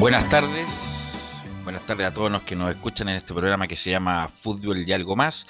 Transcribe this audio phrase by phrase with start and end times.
[0.00, 0.66] Buenas tardes,
[1.62, 4.78] buenas tardes a todos los que nos escuchan en este programa que se llama Fútbol
[4.78, 5.46] y algo más.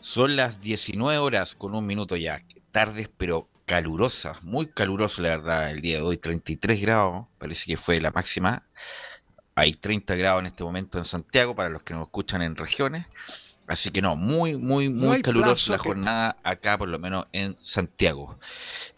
[0.00, 5.70] Son las 19 horas con un minuto ya, tardes pero calurosa, muy calurosa la verdad
[5.70, 8.64] el día de hoy, 33 grados, parece que fue la máxima.
[9.54, 13.06] Hay 30 grados en este momento en Santiago para los que nos escuchan en regiones.
[13.68, 18.36] Así que no, muy, muy, muy calurosa la jornada acá, por lo menos en Santiago.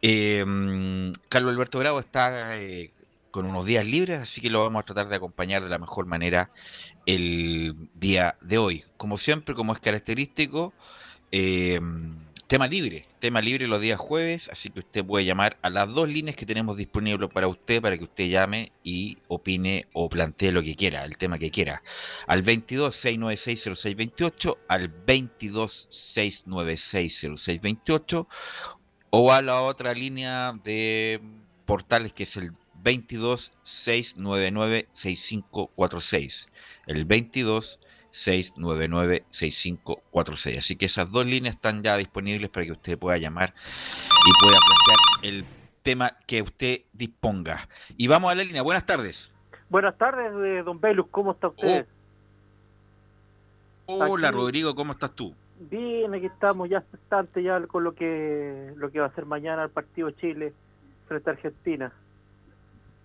[0.01, 2.93] Em, Carlos Alberto Bravo está eh,
[3.39, 6.07] con unos días libres, así que lo vamos a tratar de acompañar de la mejor
[6.07, 6.51] manera
[7.07, 8.85] el día de hoy.
[8.97, 10.73] Como siempre, como es característico,
[11.31, 11.81] eh,
[12.49, 16.09] Tema libre, tema libre los días jueves, así que usted puede llamar a las dos
[16.09, 20.63] líneas que tenemos disponibles para usted, para que usted llame y opine o plantee lo
[20.63, 21.83] que quiera, el tema que quiera.
[22.27, 28.27] Al 22 696 0628, al 22 696 0628,
[29.11, 31.21] o a la otra línea de
[31.67, 32.53] portales que es el
[32.83, 36.47] 22 699 6546.
[36.87, 37.79] El 22
[38.13, 40.59] 699-6546.
[40.59, 43.55] Así que esas dos líneas están ya disponibles para que usted pueda llamar
[44.27, 45.45] y pueda plantear el
[45.83, 47.69] tema que usted disponga.
[47.97, 48.63] Y vamos a la línea.
[48.63, 49.33] Buenas tardes.
[49.69, 51.07] Buenas tardes, eh, don Belus.
[51.11, 51.87] ¿Cómo está usted?
[53.87, 54.05] Oh.
[54.05, 54.75] Hola, Rodrigo.
[54.75, 55.35] ¿Cómo estás tú?
[55.61, 59.65] Bien, aquí estamos ya bastante ya con lo que lo que va a ser mañana
[59.65, 60.53] el partido Chile
[61.07, 61.93] frente a Argentina.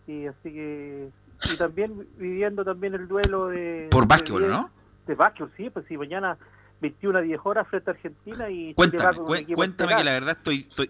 [0.07, 1.09] Y así que
[1.43, 4.69] y también viviendo también el duelo de por básquetbol, ¿no?
[5.07, 6.37] de básquetbol, sí, pues si mañana
[6.81, 10.89] 21 a 10 horas frente a Argentina y cuéntame, cuéntame que la verdad estoy, estoy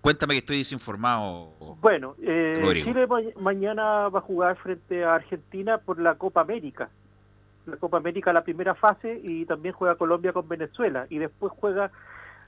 [0.00, 1.52] cuéntame que estoy desinformado.
[1.80, 3.06] Bueno, eh, Chile
[3.38, 6.88] mañana va a jugar frente a Argentina por la Copa América.
[7.66, 11.90] La Copa América la primera fase y también juega Colombia con Venezuela y después juega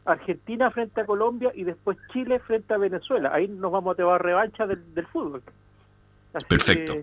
[0.05, 3.31] Argentina frente a Colombia y después Chile frente a Venezuela.
[3.33, 5.43] Ahí nos vamos a llevar revancha del, del fútbol.
[6.49, 7.03] Perfecto.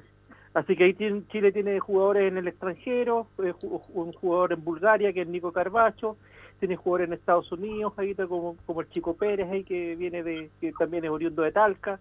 [0.54, 0.96] Así que ahí
[1.32, 6.18] Chile tiene jugadores en el extranjero, eh, un jugador en Bulgaria que es Nico Carbacho,
[6.60, 10.50] tiene jugadores en Estados Unidos, ahí como, como el Chico Pérez, ahí que viene de,
[10.60, 12.00] que también es oriundo de Talca,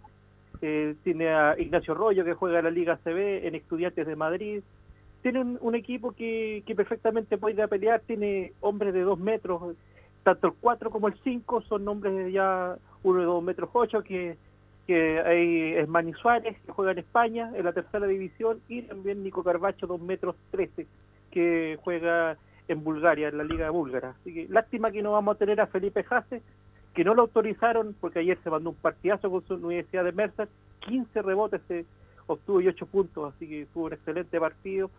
[0.63, 4.63] eh, tiene a Ignacio Rollo que juega en la Liga CB, en Estudiantes de Madrid,
[5.23, 9.77] tiene un, equipo que, que, perfectamente puede ir a pelear, tiene hombres de dos metros,
[10.23, 14.37] tanto el 4 como el 5 son hombres ya uno de dos metros ocho que
[14.89, 19.23] que hay es Mani Suárez, que juega en España, en la tercera división, y también
[19.23, 20.87] Nico Carbacho, 2 metros 13,
[21.31, 22.39] que juega
[22.69, 24.15] en Bulgaria, en la liga búlgara.
[24.19, 26.41] Así que lástima que no vamos a tener a Felipe Jase,
[26.95, 30.49] que no lo autorizaron, porque ayer se mandó un partidazo con su Universidad de Mercer,
[30.81, 31.85] 15 rebotes, se
[32.27, 34.91] obtuvo y 8 puntos, así que fue un excelente partido.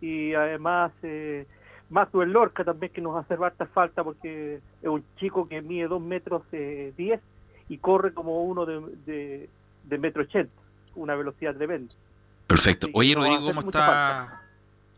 [0.00, 1.46] Y además, eh,
[1.90, 6.02] Maxwell Lorca también, que nos hace harta falta, porque es un chico que mide 2
[6.02, 7.20] metros eh, 10
[7.68, 9.48] y corre como uno de,
[9.84, 10.52] de, metro ochenta,
[10.96, 11.94] una velocidad tremenda.
[12.46, 12.88] Perfecto.
[12.94, 14.42] Oye, Rodrigo, ¿cómo está,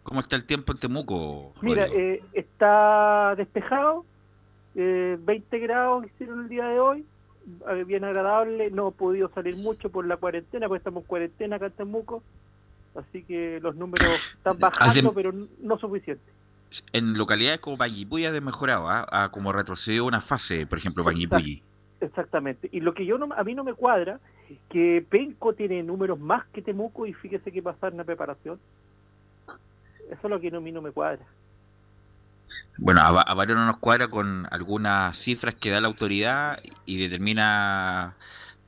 [0.03, 1.53] ¿cómo está el tiempo en Temuco?
[1.63, 4.05] Mira, eh, está despejado,
[4.77, 7.05] eh, 20 grados hicieron el día de hoy,
[7.71, 11.57] eh, bien agradable, no he podido salir mucho por la cuarentena, porque estamos en cuarentena
[11.57, 12.23] acá en Temuco,
[12.95, 16.23] así que los números están bajando, pero no suficiente.
[16.93, 19.05] En localidades como Panguipulli ha mejorado, ¿ah?
[19.11, 21.65] ha como retrocedido una fase, por ejemplo, Panguipulli.
[22.01, 22.69] Exactamente.
[22.73, 24.21] Y lo que yo no, a mí no me cuadra
[24.69, 28.59] que Penco tiene números más que Temuco y fíjese qué pasa en la preparación.
[30.11, 31.25] Eso es lo que a mí no me cuadra.
[32.79, 36.99] Bueno, a, a varios no nos cuadra con algunas cifras que da la autoridad y
[36.99, 38.15] determina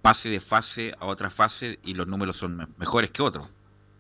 [0.03, 3.49] pase de fase a otra fase y los números son mejores que otros.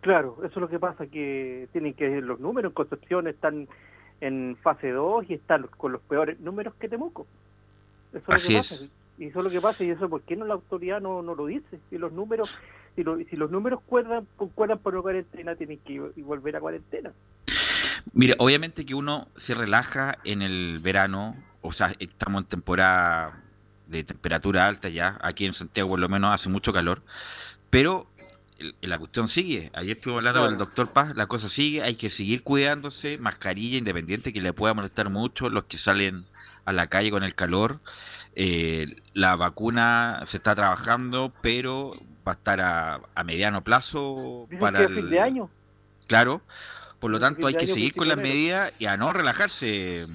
[0.02, 3.68] Claro, eso es lo que pasa, que tienen que los números en Concepción están
[4.20, 7.26] en fase 2 y están con los peores números que Temuco.
[8.12, 8.90] Eso es Así es.
[9.18, 11.34] Y eso es lo que pasa, y eso, ¿por qué no la autoridad no, no
[11.34, 11.78] lo dice?
[11.90, 12.50] Si los números
[12.96, 17.12] si, si los números cuerdan, concuerdan por la cuarentena, tienen que volver a cuarentena.
[18.12, 23.42] Mira, obviamente que uno se relaja en el verano, o sea, estamos en temporada
[23.86, 27.02] de temperatura alta ya, aquí en Santiago por lo menos hace mucho calor,
[27.70, 28.06] pero
[28.80, 29.70] la cuestión sigue.
[29.74, 33.78] Ayer estuve hablando con el doctor Paz, la cosa sigue, hay que seguir cuidándose, mascarilla
[33.78, 36.24] independiente que le pueda molestar mucho los que salen
[36.64, 37.80] a la calle con el calor.
[38.34, 41.94] Eh, la vacuna se está trabajando, pero
[42.26, 45.50] va a estar a, mediano plazo para el fin de año.
[46.06, 46.40] Claro,
[46.98, 50.06] por lo tanto hay que seguir con las medidas y a no relajarse.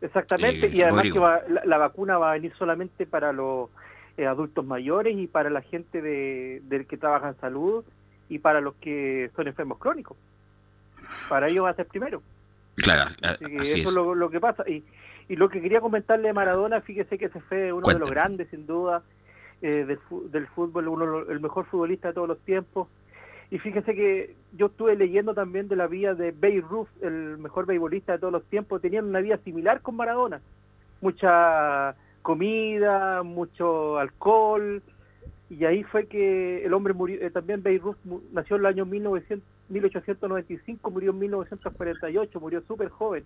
[0.00, 3.70] Exactamente, y además que la, vacuna va a venir solamente para los
[4.18, 7.84] eh, adultos mayores y para la gente de, del que trabaja en salud
[8.28, 10.16] y para los que son enfermos crónicos.
[11.28, 12.22] Para ellos va a ser primero.
[12.76, 13.10] Claro,
[13.40, 14.68] eso es lo, que pasa.
[14.68, 14.82] Y,
[15.28, 18.48] y lo que quería comentarle de Maradona, fíjese que ese fue uno de los grandes,
[18.50, 19.02] sin duda,
[19.62, 19.98] eh, del,
[20.30, 22.88] del fútbol, uno el mejor futbolista de todos los tiempos.
[23.50, 28.12] Y fíjese que yo estuve leyendo también de la vida de Beirut, el mejor beisbolista
[28.12, 30.40] de todos los tiempos, tenían una vida similar con Maradona.
[31.00, 34.82] Mucha comida, mucho alcohol,
[35.50, 37.96] y ahí fue que el hombre murió, eh, también Beirut
[38.32, 43.24] nació en el año 1900, 1895, murió en 1948, murió súper joven.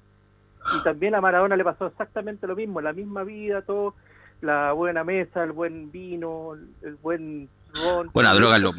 [0.79, 3.95] Y también a Maradona le pasó exactamente lo mismo, la misma vida, todo,
[4.41, 8.11] la buena mesa, el buen vino, el buen ron.
[8.13, 8.73] Buena droga lo,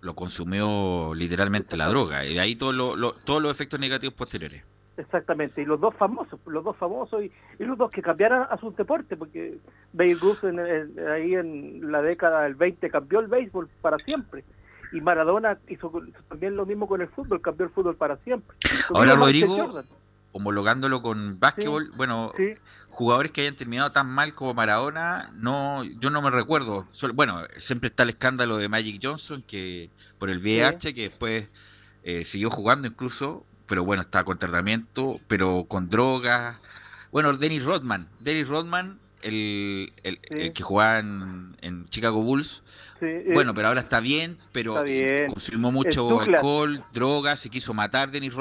[0.00, 4.62] lo consumió literalmente la droga, y de ahí todo lo, todos los efectos negativos posteriores.
[4.96, 7.30] Exactamente, y los dos famosos, los dos famosos y,
[7.64, 9.58] los dos que cambiaron a su deporte, porque
[9.92, 10.58] Babe Ruth en
[11.08, 14.44] ahí en la década del 20 cambió el béisbol para siempre.
[14.90, 15.92] Y Maradona hizo
[16.28, 18.56] también lo mismo con el fútbol, cambió el fútbol para siempre.
[18.88, 19.82] Ahora, Rodrigo,
[20.32, 22.32] homologándolo con básquetbol, bueno,
[22.90, 26.86] jugadores que hayan terminado tan mal como Maradona, no, yo no me recuerdo.
[27.14, 31.48] bueno, siempre está el escándalo de Magic Johnson, que por el VIH, que después
[32.02, 36.56] eh, siguió jugando incluso, pero bueno, está con tratamiento, pero con drogas.
[37.12, 42.62] Bueno, Dennis Rodman, Dennis Rodman, el, el, que jugaba en, Chicago Bulls,
[43.00, 44.74] eh, bueno, pero ahora está bien, pero
[45.28, 48.34] consumió mucho alcohol, drogas, se quiso matar Dennis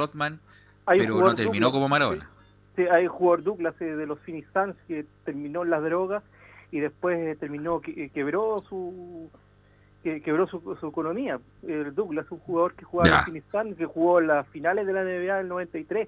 [0.87, 2.29] Rodman, pero no terminó como Maradona.
[2.75, 6.23] Sí, hay un jugador Douglas de los Phoenix Suns que terminó en las drogas
[6.71, 9.29] y después terminó, quebró su
[10.03, 11.39] que quebró su, economía.
[11.67, 15.37] El Douglas, un jugador que jugaba en Afganistán, que jugó las finales de la NBA
[15.37, 16.07] del 93,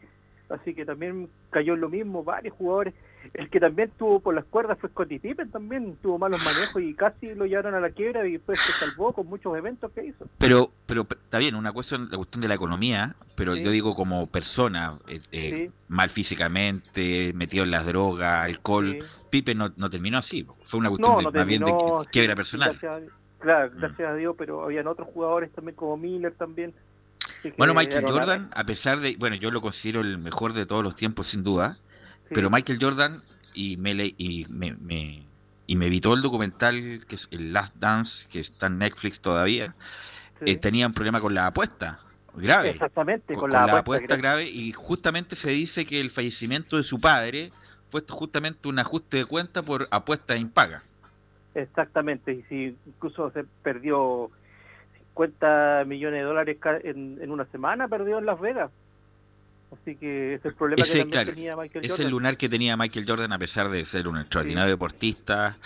[0.49, 2.93] así que también cayó en lo mismo, varios jugadores.
[3.33, 6.93] El que también tuvo por las cuerdas fue Scottie Pippen, también tuvo malos manejos y
[6.93, 10.25] casi lo llevaron a la quiebra y después se salvó con muchos eventos que hizo.
[10.37, 14.27] Pero, pero está bien, una cuestión, la cuestión de la economía, pero yo digo como
[14.27, 18.99] persona, eh, eh, mal físicamente, metido en las drogas, alcohol.
[19.29, 21.73] Pippen no, no terminó así, fue una cuestión más bien de
[22.11, 22.79] quiebra personal.
[23.39, 23.79] Claro, mm.
[23.79, 26.73] gracias a Dios, pero habían otros jugadores también como Miller también.
[27.57, 30.95] Bueno, Michael Jordan, a pesar de, bueno, yo lo considero el mejor de todos los
[30.95, 31.77] tiempos sin duda,
[32.29, 35.23] pero Michael Jordan y me, y me,
[35.67, 39.75] y me evitó el documental que es el Last Dance que está en Netflix todavía,
[40.41, 41.99] eh, tenía un problema con la apuesta
[42.35, 42.71] grave.
[42.71, 47.51] Exactamente, con, la, apuesta, grave y justamente se dice que el fallecimiento de su padre
[47.87, 50.83] fue justamente un ajuste de cuenta por apuesta impaga.
[51.55, 54.29] Exactamente, y si incluso se perdió
[55.19, 58.71] 50 millones de dólares en, una semana, perdió en Las Vegas.
[59.71, 61.91] Así que ese es el problema que también tenía Michael Jordan.
[61.91, 65.57] Es el lunar que tenía Michael Jordan, a pesar de ser un extraordinario deportista,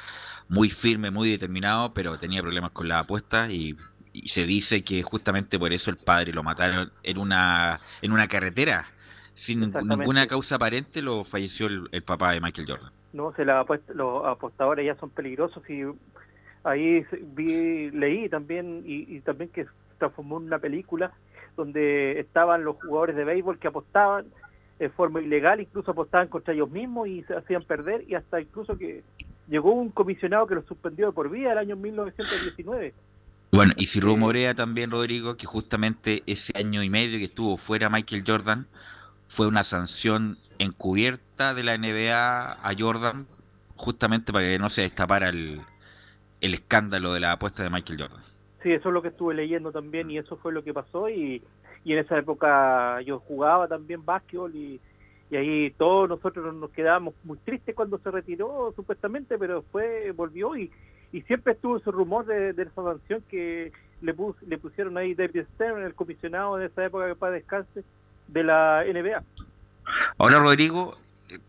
[0.49, 3.77] muy firme, muy determinado, pero tenía problemas con la apuesta y,
[4.25, 8.85] se dice que justamente por eso el padre lo mataron en una, en una carretera.
[9.33, 14.25] Sin ninguna causa aparente lo falleció el papá de Michael Jordan no se la los
[14.25, 15.83] apostadores ya son peligrosos y
[16.63, 17.05] ahí
[17.35, 21.11] vi leí también y, también que se transformó en una película
[21.55, 24.25] donde estaban los jugadores de béisbol que apostaban
[24.79, 28.77] de forma ilegal, incluso apostaban contra ellos mismos y se hacían perder y hasta incluso
[28.77, 29.03] que
[29.47, 32.93] llegó un comisionado que los suspendió por vida el año 1919.
[33.51, 37.87] Bueno, y si rumorea también, Rodrigo, que justamente ese año y medio que estuvo fuera
[37.87, 38.65] Michael Jordan
[39.27, 43.27] fue una sanción encubierta de la NBA a Jordan
[43.75, 45.61] justamente para que no se destapara el,
[46.43, 48.21] el escándalo de la apuesta de Michael Jordan.
[48.61, 51.41] Sí, eso es lo que estuve leyendo también y eso fue lo que pasó y,
[51.85, 54.81] y en esa época yo jugaba también básquetbol y,
[55.31, 60.57] y ahí todos nosotros nos quedábamos muy tristes cuando se retiró supuestamente, pero después volvió
[60.57, 60.69] y,
[61.13, 63.71] y siempre estuvo ese rumor de, de esa sanción que
[64.01, 64.13] le,
[64.45, 67.85] le pusieron ahí David Stern, el comisionado de esa época que para descanse
[68.27, 69.23] de la NBA.
[70.17, 70.97] Ahora, Rodrigo,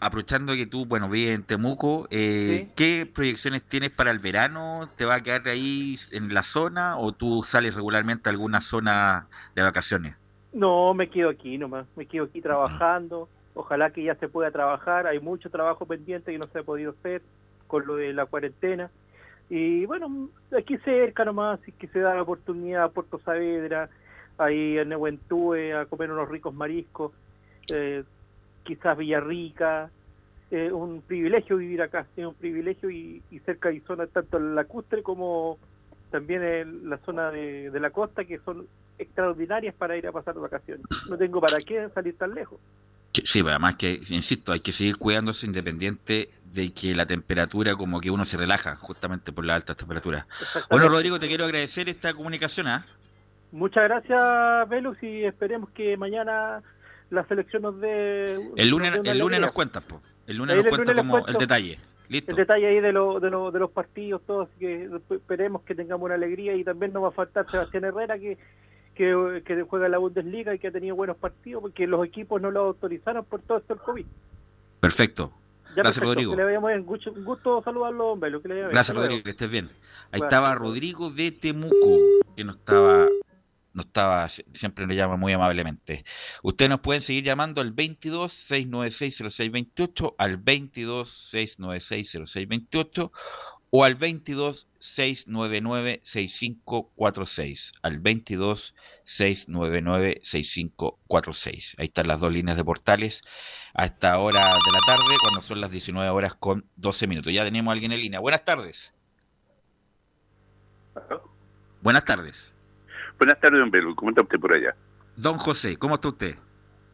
[0.00, 4.88] aprovechando que tú, bueno, vives en Temuco, eh, ¿qué proyecciones tienes para el verano?
[4.96, 9.26] ¿Te va a quedar ahí en la zona o tú sales regularmente a alguna zona
[9.54, 10.16] de vacaciones?
[10.52, 13.28] No, me quedo aquí nomás, me quedo aquí trabajando.
[13.54, 16.92] Ojalá que ya se pueda trabajar, hay mucho trabajo pendiente que no se ha podido
[16.92, 17.22] hacer
[17.66, 18.90] con lo de la cuarentena.
[19.48, 23.90] Y bueno, aquí cerca nomás, si que se da la oportunidad a Puerto Saavedra,
[24.38, 27.12] ahí en Nehuentúe, a comer unos ricos mariscos,
[27.68, 28.04] eh,
[28.64, 29.90] quizás Villarrica,
[30.50, 34.62] es un privilegio vivir acá, es un privilegio y, cerca hay zonas tanto en la
[34.62, 35.58] lacustre como
[36.10, 38.66] también en la zona de, la costa que son
[38.98, 40.84] extraordinarias para ir a pasar vacaciones.
[41.08, 42.60] No tengo para qué salir tan lejos.
[43.24, 48.10] Sí, además que, insisto, hay que seguir cuidándose independiente de que la temperatura como que
[48.10, 50.26] uno se relaja justamente por las altas temperaturas.
[50.70, 52.68] Bueno, Rodrigo, te quiero agradecer esta comunicación.
[52.68, 52.86] ¿ah?
[53.50, 56.62] Muchas gracias, Velus, y esperemos que mañana
[57.10, 58.34] la selección nos dé...
[58.56, 60.00] El lunes, el lunes nos cuentas, pues.
[60.26, 61.78] El lunes nos cuenta como el detalle.
[62.08, 62.32] ¿Listo?
[62.32, 66.04] El detalle ahí de, lo, de, lo, de los partidos, todos, que esperemos que tengamos
[66.04, 68.36] una alegría y también nos va a faltar Sebastián Herrera, que,
[68.94, 72.40] que, que juega en la Bundesliga y que ha tenido buenos partidos, porque los equipos
[72.42, 74.06] no lo autorizaron por todo esto del COVID.
[74.80, 75.32] Perfecto.
[75.74, 76.32] Gracias, Rodrigo.
[76.32, 76.84] Que le vayamos bien.
[76.84, 78.30] Gusto, gusto saludarlo, hombre.
[78.40, 79.70] Que le Gracias, Rodrigo, que estés bien.
[80.12, 82.00] Ahí estaba Rodrigo de Temuco,
[82.36, 83.08] que nos estaba
[83.74, 86.04] no estaba, siempre nos llama muy amablemente.
[86.42, 93.12] Ustedes nos pueden seguir llamando al 22 696 0628, al 22 696 0628
[93.76, 101.74] o al 22 699 6546, al 22 699 6546.
[101.78, 103.22] Ahí están las dos líneas de portales
[103.74, 107.32] a esta hora de la tarde, cuando son las 19 horas con 12 minutos.
[107.32, 108.20] Ya tenemos a alguien en línea.
[108.20, 108.94] Buenas tardes.
[111.82, 112.53] Buenas tardes.
[113.18, 113.94] Buenas tardes, don Belu.
[113.94, 114.74] ¿Cómo está usted por allá?
[115.16, 116.36] Don José, ¿cómo está usted?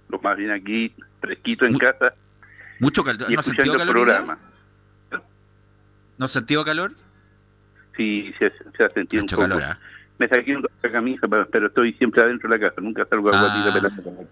[0.09, 2.15] Lo más bien aquí, fresquito en casa.
[2.79, 3.31] Mucho calor.
[3.31, 3.95] ¿No ha sentido calor?
[3.95, 4.39] Programa.
[6.19, 6.93] ¿No ha sentido calor?
[7.97, 8.47] Sí, se,
[8.85, 9.59] ha sentido Mucho un poco.
[9.59, 9.81] Calor, ¿eh?
[10.19, 12.81] Me saqué una camisa, pero estoy siempre adentro de la casa.
[12.83, 13.73] Nunca salgo a ah.
[13.73, 14.27] pelando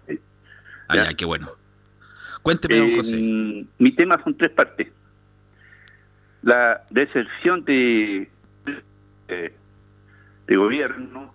[0.89, 1.51] Ah, ya, qué bueno.
[2.43, 3.17] Cuénteme, don José.
[3.79, 4.89] Mi tema son tres partes.
[6.43, 8.31] La deserción de,
[9.29, 9.55] de,
[10.47, 11.35] de gobierno,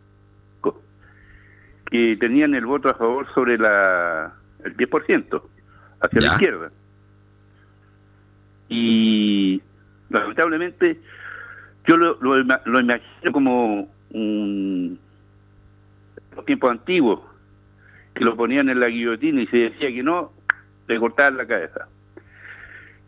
[1.94, 4.34] que tenían el voto a favor sobre la
[4.66, 5.44] el 10%
[6.02, 6.72] hacia la izquierda.
[8.68, 9.62] Y
[10.10, 11.00] lamentablemente
[11.86, 14.98] yo lo, lo, imagino como un
[16.36, 17.20] los tiempos antiguos
[18.16, 20.32] que lo ponían en la guillotina y se decía que no,
[20.88, 21.88] le cortaban la cabeza.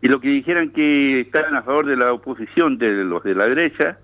[0.00, 3.48] Y lo que dijeran que estaban a favor de la oposición de los de la
[3.48, 3.98] derecha,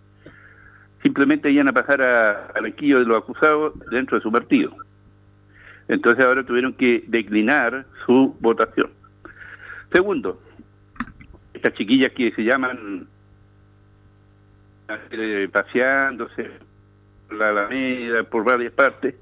[1.02, 4.74] simplemente iban a pasar al banquillo de los acusados dentro de su partido.
[5.88, 8.90] Entonces ahora tuvieron que declinar su votación.
[9.92, 10.40] Segundo,
[11.52, 13.06] estas chiquillas que se llaman
[15.10, 16.50] eh, paseándose
[17.28, 19.14] por la Alameda, por varias partes,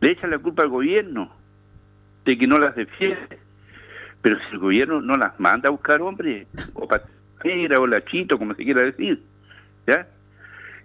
[0.00, 1.30] le echan la culpa al gobierno
[2.24, 3.38] de que no las defiende.
[4.22, 8.54] Pero si el gobierno no las manda a buscar hombres, o patera, o lachito, como
[8.54, 9.22] se quiera decir,
[9.86, 10.06] ¿ya?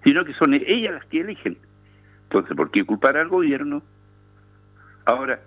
[0.03, 1.57] Sino que son ellas las que eligen.
[2.24, 3.83] Entonces, ¿por qué culpar al gobierno?
[5.05, 5.39] Ahora,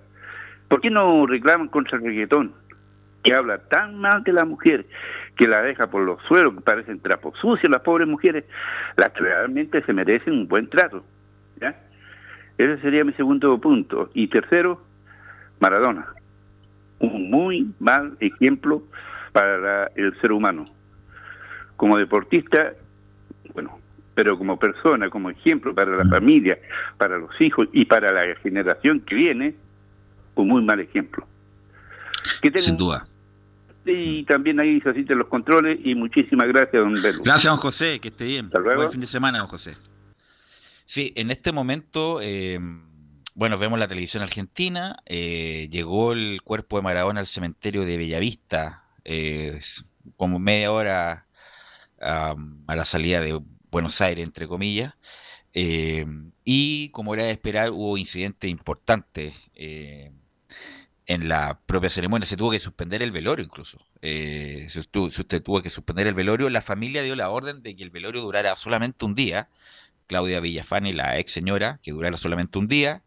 [0.69, 2.53] ¿por qué no reclaman contra el reggaetón?
[3.23, 4.87] Que habla tan mal de la mujer,
[5.37, 8.45] que la deja por los suelos, que parecen trapos sucios las pobres mujeres,
[8.97, 11.05] las que realmente se merecen un buen trato.
[11.61, 11.75] ¿ya?
[12.59, 14.11] Ese sería mi segundo punto.
[14.15, 14.83] Y tercero,
[15.61, 16.07] Maradona.
[16.99, 18.83] Un muy mal ejemplo
[19.33, 20.67] para el ser humano.
[21.77, 22.73] Como deportista,
[23.53, 23.79] bueno,
[24.17, 26.59] pero como persona, como ejemplo para la familia,
[26.97, 29.55] para los hijos y para la generación que viene,
[30.35, 31.27] un muy mal ejemplo.
[32.57, 33.07] Sin duda.
[33.85, 37.23] Y también ahí se asisten los controles y muchísimas gracias, don Belu.
[37.23, 38.47] Gracias, don José, que esté bien.
[38.47, 38.79] Hasta luego.
[38.79, 39.77] Buen fin de semana, don José.
[40.87, 42.59] Sí, en este momento, eh,
[43.35, 48.85] bueno, vemos la televisión argentina, eh, llegó el cuerpo de Maradona al cementerio de Bellavista,
[49.05, 49.61] eh,
[50.17, 51.27] como media hora
[52.01, 52.35] a
[52.67, 54.95] la salida de Buenos Aires, entre comillas.
[55.55, 56.07] Eh,
[56.45, 60.13] y como era de esperar, hubo incidentes importantes eh,
[61.07, 62.27] en la propia ceremonia.
[62.27, 63.87] Se tuvo que suspender el velorio incluso.
[64.03, 66.51] Eh, se, usted tuvo que suspender el velorio.
[66.51, 69.49] La familia dio la orden de que el velorio durara solamente un día.
[70.07, 73.03] Claudia Villafani, la ex señora, que durara solamente un día.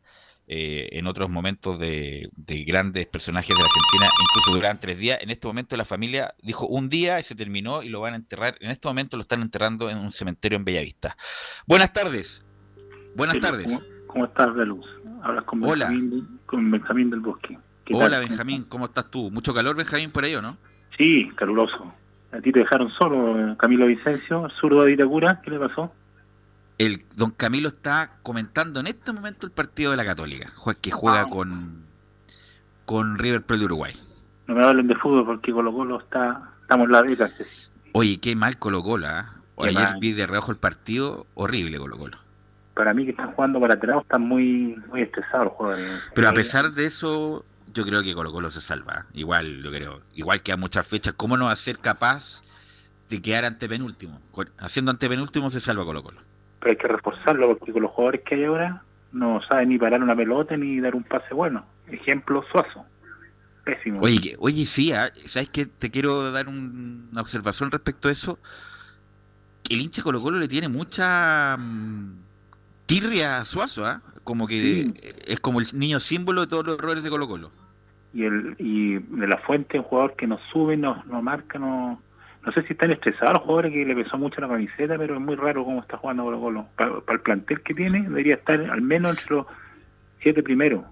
[0.52, 2.28] Eh, en otros momentos de,
[2.66, 5.20] grandes personajes de la Argentina, incluso duran tres días.
[5.22, 8.16] En este momento la familia dijo un día y se terminó y lo van a
[8.16, 8.56] enterrar.
[8.60, 11.16] En este momento lo están enterrando en un cementerio en Bellavista.
[11.68, 12.44] Buenas tardes.
[13.16, 13.68] Buenas tardes.
[14.08, 14.88] ¿Cómo, estás, Luz?
[15.22, 17.56] Hablas con Benjamín, con Benjamín del Bosque.
[17.92, 18.64] Hola, Benjamín.
[18.64, 19.30] ¿Cómo estás tú?
[19.30, 20.58] ¿Mucho calor, Benjamín, por ello, no?
[20.98, 21.94] Sí, caluroso.
[22.32, 25.42] A ti te dejaron solo, Camilo Vicencio, zurdo de Itacura.
[25.44, 25.94] ¿Qué le pasó?
[26.80, 31.22] El don Camilo está comentando en este momento el partido de la Católica, que juega
[31.22, 31.30] ah.
[31.30, 31.84] con,
[32.86, 33.94] con River Plate de Uruguay.
[34.48, 37.30] No me hablen de fútbol porque Colo Colo está, estamos en la beca.
[37.92, 39.36] Oye, qué mal Colo Colo, ¿ah?
[39.58, 42.18] ayer vi de reojo el partido, horrible Colo Colo.
[42.74, 46.02] Para mí que están jugando para atrás, están muy, muy estresados los jugadores.
[46.16, 47.44] Pero a pesar de eso,
[47.74, 49.06] yo creo que Colo Colo se salva.
[49.14, 50.00] Igual, yo creo.
[50.16, 52.42] Igual que a muchas fechas, ¿cómo no va a ser capaz
[53.10, 54.22] de quedar ante penúltimo?
[54.60, 56.29] Haciendo ante penúltimo se salva Colo Colo.
[56.60, 60.04] Pero hay que reforzarlo porque con los jugadores que hay ahora no saben ni parar
[60.04, 61.66] una pelota ni dar un pase bueno.
[61.88, 62.86] Ejemplo, Suazo.
[63.64, 64.02] Pésimo.
[64.02, 65.12] Oye, oye sí, ¿ah?
[65.26, 68.40] ¿sabes que Te quiero dar una observación respecto a eso.
[69.70, 72.14] El hincha Colo Colo le tiene mucha mm,
[72.86, 74.02] tirria a Suazo, ¿ah?
[74.24, 74.94] Como que
[75.26, 77.52] es como el niño símbolo de todos los errores de Colo Colo.
[78.14, 82.02] Y, el, y de la fuente, un jugador que nos sube, nos, nos marca, no
[82.46, 85.22] no sé si están estresados los jugadores que le pesó mucho la camiseta, pero es
[85.22, 86.68] muy raro cómo está jugando Colo Colo.
[86.76, 89.46] Para, el plantel que tiene, debería estar al menos entre los
[90.22, 90.86] siete primeros.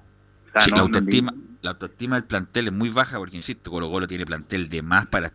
[0.53, 4.69] la, autoestima, la autoestima del plantel es muy baja porque, insisto, Colo Colo tiene plantel
[4.69, 5.31] de más para...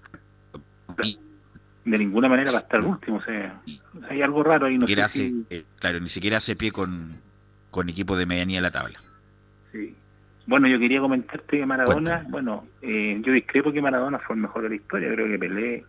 [1.84, 3.60] De ninguna manera va a estar último, o sea,
[4.08, 4.78] hay algo raro ahí.
[4.78, 7.16] No sé eh, claro, ni siquiera hace pie con,
[7.70, 9.00] con equipo de medianía de la tabla.
[9.72, 9.96] Sí.
[10.46, 14.62] Bueno, yo quería comentarte que Maradona, bueno, eh, yo discrepo que Maradona fue el mejor
[14.62, 15.84] de la historia, creo que Pelé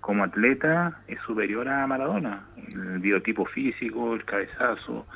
[0.00, 2.46] como atleta es superior a Maradona.
[2.68, 5.06] El biotipo físico, el cabezazo.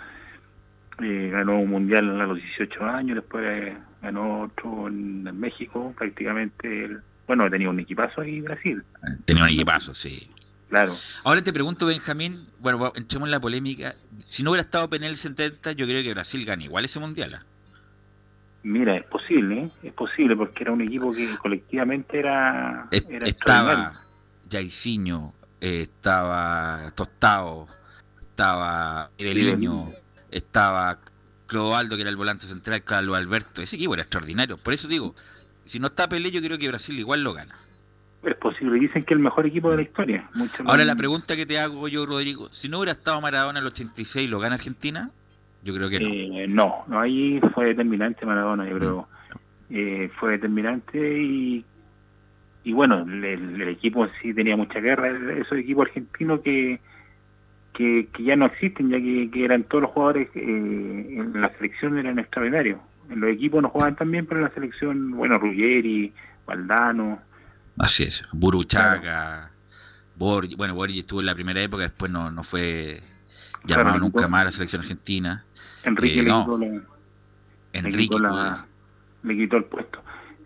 [1.02, 6.98] Eh, ganó un mundial a los 18 años, después ganó otro en, México, prácticamente.
[7.26, 8.82] bueno, tenía un equipazo ahí en Brasil.
[9.24, 10.30] Tenía un equipazo, sí.
[10.68, 10.96] Claro.
[11.24, 13.94] Ahora te pregunto, Benjamín, bueno, entremos en la polémica.
[14.26, 17.34] Si no hubiera estado Penel 70, yo creo que Brasil gana igual ese mundial.
[17.34, 17.44] ¿ah?
[18.62, 19.70] Mira, es posible, ¿eh?
[19.82, 22.88] es posible, porque era un equipo que colectivamente era.
[22.90, 24.03] era estaba
[24.50, 27.66] Jairzinho, eh, estaba Tostado,
[28.20, 29.92] estaba Eveliño,
[30.30, 30.98] estaba
[31.46, 33.62] Clodoaldo, que era el volante central, Carlos Alberto.
[33.62, 34.56] Ese equipo era extraordinario.
[34.56, 35.14] Por eso digo,
[35.64, 37.54] si no está Pelé, yo creo que Brasil igual lo gana.
[38.22, 40.30] Es posible, dicen que es el mejor equipo de la historia.
[40.64, 43.72] Ahora la pregunta que te hago yo, Rodrigo, si no hubiera estado Maradona en el
[43.72, 45.10] 86, ¿lo gana Argentina?
[45.62, 46.08] Yo creo que no.
[46.08, 49.08] Eh, no, no, ahí fue determinante Maradona, yo creo.
[49.68, 49.76] Mm.
[49.76, 51.64] Eh, fue determinante y
[52.64, 56.80] y bueno, el, equipo sí tenía mucha guerra, esos equipos argentinos que,
[57.74, 62.18] que, ya no existen, ya que, eran todos los jugadores eh, en la selección eran
[62.18, 62.80] extraordinarios.
[63.10, 66.10] En los equipos no jugaban tan bien, pero en la selección, bueno, Ruggeri,
[66.46, 67.20] Valdano.
[67.78, 69.50] Así es, Buruchaga,
[70.16, 73.02] Borgi, bueno, Borgi estuvo en la primera época, después no, no fue
[73.64, 75.44] llamado nunca más a la selección argentina.
[75.82, 76.80] Enrique, eh,
[77.74, 78.16] Enrique
[79.22, 80.02] le quitó el puesto.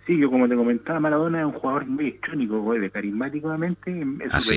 [0.09, 4.51] Sí, yo como te comentaba, Maradona es un jugador muy electrónico, de carismáticamente, es.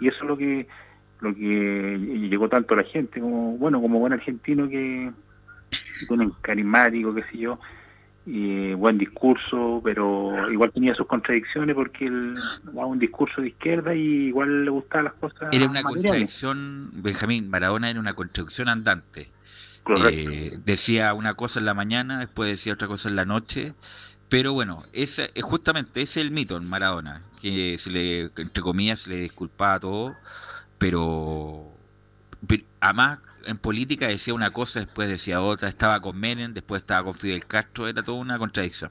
[0.00, 0.66] Y eso es lo que
[1.20, 5.08] lo que llegó tanto a la gente, como bueno, como buen argentino que,
[6.08, 7.60] un carismático, qué sé yo,
[8.26, 13.94] y buen discurso, pero igual tenía sus contradicciones porque él daba un discurso de izquierda
[13.94, 15.48] y igual le gustaban las cosas.
[15.52, 19.28] Era una contradicción, Benjamín, Maradona era una contradicción andante.
[20.10, 23.74] Eh, decía una cosa en la mañana, después decía otra cosa en la noche
[24.32, 28.62] pero bueno, ese, es justamente ese es el mito en Maradona, que se le, entre
[28.62, 30.16] comillas, se le disculpaba todo,
[30.78, 31.66] pero,
[32.80, 37.12] además en política decía una cosa, después decía otra, estaba con Menem, después estaba con
[37.12, 38.90] Fidel Castro, era toda una contradicción.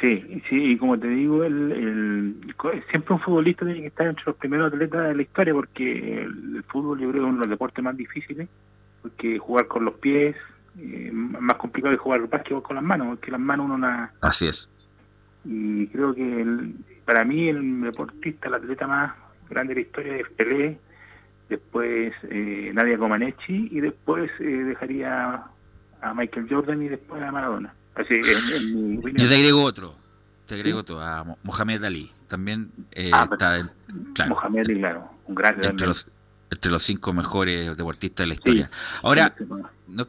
[0.00, 2.36] Sí, sí, y como te digo, el,
[2.88, 6.62] siempre un futbolista tiene que estar entre los primeros atletas de la historia, porque el,
[6.68, 8.48] fútbol yo creo que es uno de los deportes más difíciles,
[9.02, 10.36] porque jugar con los pies,
[10.78, 14.12] eh, más complicado que jugar básquetbol con las manos, porque las manos uno la...
[14.20, 14.68] Así es
[15.46, 19.14] y creo que el, para mí el deportista, el atleta más
[19.48, 20.78] grande de la historia es Pelé,
[21.48, 25.44] después eh, Nadia Comaneci y después eh, dejaría
[26.02, 27.74] a Michael Jordan y después a Maradona.
[27.94, 29.94] Así, Yo te agrego otro,
[30.46, 32.10] te agrego otro, a Mohamed Ali.
[32.28, 33.70] También eh, ah, está,
[34.14, 36.06] claro, Mohamed Ali, claro, un gran entre los,
[36.50, 38.70] entre los cinco mejores deportistas de la historia.
[39.02, 39.34] Ahora,
[39.86, 40.08] no,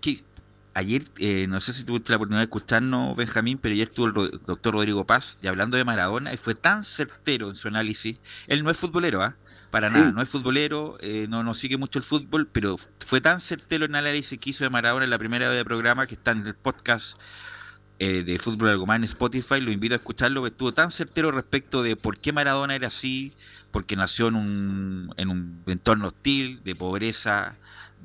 [0.77, 4.39] ayer, eh, no sé si tuviste la oportunidad de escucharnos, Benjamín, pero ayer estuvo el
[4.45, 8.19] doctor Rodrigo Paz y hablando de Maradona y fue tan certero en su análisis.
[8.45, 9.35] Él no es futbolero, ¿ah?
[9.71, 13.41] Para nada, no es futbolero, eh, no, no sigue mucho el fútbol, pero fue tan
[13.41, 16.13] certero en el análisis que hizo de Maradona en la primera vez de programa que
[16.13, 17.19] está en el podcast
[17.97, 21.31] eh, de Fútbol Algo Más en Spotify, lo invito a escucharlo, que estuvo tan certero
[21.31, 23.33] respecto de por qué Maradona era así,
[23.71, 27.55] porque nació en un, en un entorno hostil, de pobreza,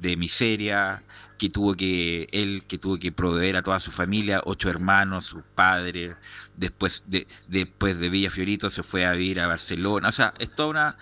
[0.00, 1.02] de miseria,
[1.42, 5.42] que tuvo que, él que tuvo que proveer a toda su familia, ocho hermanos, sus
[5.56, 6.14] padres,
[6.56, 10.54] después de, después de Villa Fiorito se fue a vivir a Barcelona, o sea, es
[10.54, 10.96] todo, una,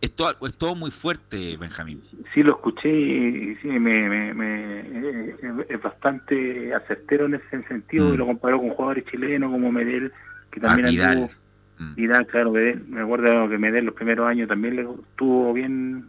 [0.00, 2.02] es todo, es todo muy fuerte, Benjamín.
[2.34, 5.30] Sí, lo escuché y sí, me, me,
[5.68, 8.16] es bastante acertero en ese sentido, mm.
[8.16, 10.12] lo comparó con jugadores chilenos como Medel,
[10.50, 11.30] que también ah, anduvo,
[11.78, 12.24] mm.
[12.24, 16.08] claro, me acuerdo que Medel los primeros años también le estuvo bien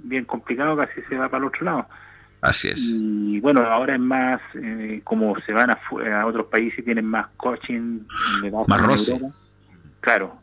[0.00, 1.86] bien complicado, casi se va para el otro lado.
[2.40, 2.80] Así es.
[2.80, 5.78] Y bueno, ahora es más, eh, como se van a,
[6.20, 8.00] a, otros países, tienen más coaching,
[8.68, 9.20] más roce.
[10.00, 10.38] Claro.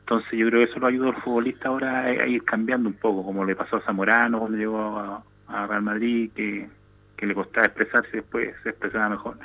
[0.00, 3.24] Entonces yo creo que eso lo ayudó al futbolista ahora a, ir cambiando un poco,
[3.24, 6.68] como le pasó a Zamorano cuando llegó a, Real Madrid, que,
[7.16, 9.38] que le costaba expresarse y después se expresaba mejor.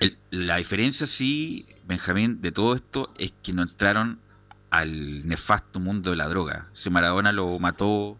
[0.00, 4.18] Eh, la diferencia, sí, Benjamín, de todo esto es que no entraron
[4.70, 6.66] al nefasto mundo de la droga.
[6.74, 8.18] Si Maradona lo mató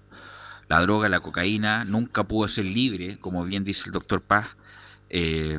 [0.70, 4.56] la droga, la cocaína, nunca pudo ser libre, como bien dice el doctor Paz.
[5.10, 5.58] Eh,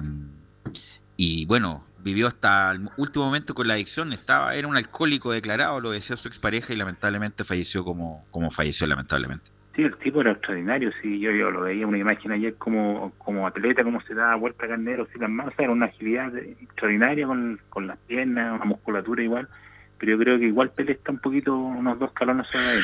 [1.17, 5.81] y bueno, vivió hasta el último momento con la adicción, estaba, era un alcohólico declarado,
[5.81, 9.49] lo decía su expareja y lamentablemente falleció como, como falleció lamentablemente.
[9.75, 13.45] Sí, el tipo era extraordinario, sí, yo, yo lo veía una imagen ayer como, como
[13.45, 17.85] atleta, cómo se da vuelta carnero, sí, las manos, era una agilidad extraordinaria con, con
[17.85, 19.49] las piernas, una musculatura igual,
[19.97, 22.83] pero yo creo que igual Pelé está un poquito, unos dos calones sobre él.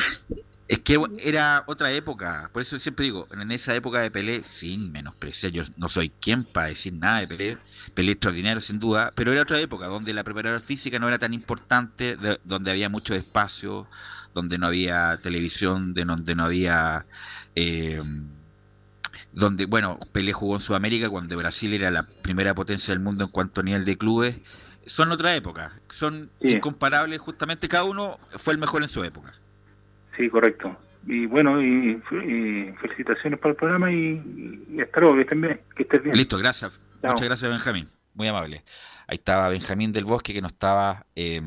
[0.68, 4.92] Es que era otra época, por eso siempre digo, en esa época de Pelé, sin
[4.92, 7.58] menospreciar, yo no soy quien para decir nada de Pelé,
[7.94, 11.32] Pelé extraordinario sin duda, pero era otra época donde la preparación física no era tan
[11.32, 13.86] importante, donde había mucho espacio,
[14.34, 17.06] donde no había televisión, de donde no había...
[17.54, 18.02] Eh,
[19.32, 23.30] donde, bueno, Pelé jugó en Sudamérica cuando Brasil era la primera potencia del mundo en
[23.30, 24.36] cuanto a nivel de clubes,
[24.86, 29.34] son otra época, son incomparables justamente, cada uno fue el mejor en su época.
[30.18, 30.76] Sí, correcto.
[31.06, 32.02] Y bueno, y,
[32.80, 35.60] felicitaciones por el programa y, y hasta luego, que estén bien.
[35.74, 36.16] Que estés bien.
[36.16, 36.72] Listo, gracias.
[37.02, 37.88] Muchas gracias, Benjamín.
[38.14, 38.64] Muy amable.
[39.06, 41.40] Ahí estaba Benjamín del Bosque que nos estaba, eh,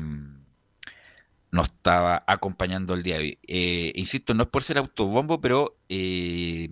[1.50, 3.38] nos estaba acompañando el día de hoy.
[3.46, 6.70] Eh, insisto, no es por ser autobombo, pero eh,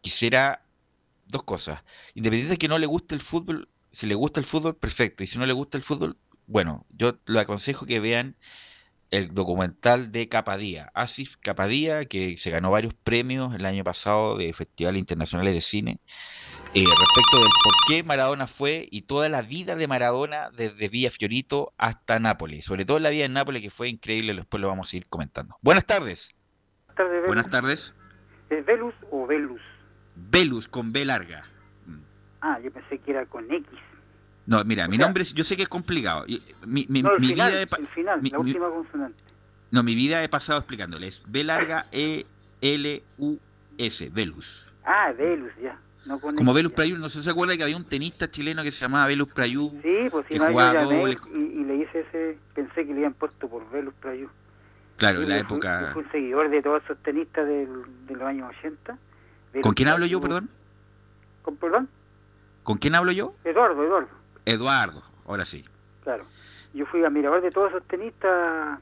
[0.00, 0.62] quisiera
[1.26, 1.84] dos cosas.
[2.14, 5.22] Independiente de que no le guste el fútbol, si le gusta el fútbol, perfecto.
[5.22, 8.36] Y si no le gusta el fútbol, bueno, yo le aconsejo que vean
[9.12, 14.52] el documental de Capadía, Asif Capadía, que se ganó varios premios el año pasado de
[14.54, 16.00] festivales internacionales de cine,
[16.74, 21.10] eh, respecto del por qué Maradona fue y toda la vida de Maradona desde Villa
[21.10, 24.90] Fiorito hasta Nápoles, sobre todo la vida en Nápoles que fue increíble, después lo vamos
[24.90, 25.56] a ir comentando.
[25.60, 26.34] Buenas tardes.
[27.26, 27.94] Buenas tardes.
[28.48, 29.60] ¿Es Velus o Velus?
[30.16, 31.44] Velus con B larga.
[32.40, 33.68] Ah, yo pensé que era con X.
[34.46, 36.24] No, mira, mi nombre, yo sé que es complicado.
[36.66, 39.22] Mi, mi, no, el mi final, vida el final, la última consonante.
[39.70, 41.22] No, mi vida he pasado explicándoles.
[41.26, 42.26] B larga E
[42.60, 43.38] L U
[43.78, 44.68] S, Velus.
[44.84, 45.78] Ah, Velus, ya.
[46.04, 48.72] No Como Velus Prayú, no sé si se acuerda que había un tenista chileno que
[48.72, 49.70] se llamaba Velus Prayú.
[49.82, 53.48] Sí, pues sí, no, yo y, y, le hice ese, pensé que le habían puesto
[53.48, 54.28] por Velus Prayú.
[54.96, 55.90] Claro, en la época...
[55.92, 57.68] Fui, un seguidor de todos esos tenistas del,
[58.06, 58.98] de los años 80.
[59.62, 60.48] ¿Con quién hablo yo, perdón?
[61.42, 61.88] ¿Con perdón?
[62.62, 63.34] ¿Con quién hablo yo?
[63.44, 64.21] Eduardo, Eduardo.
[64.44, 65.64] Eduardo, ahora sí.
[66.02, 66.24] Claro.
[66.74, 68.78] Yo fui a mirador de todos esos tenistas,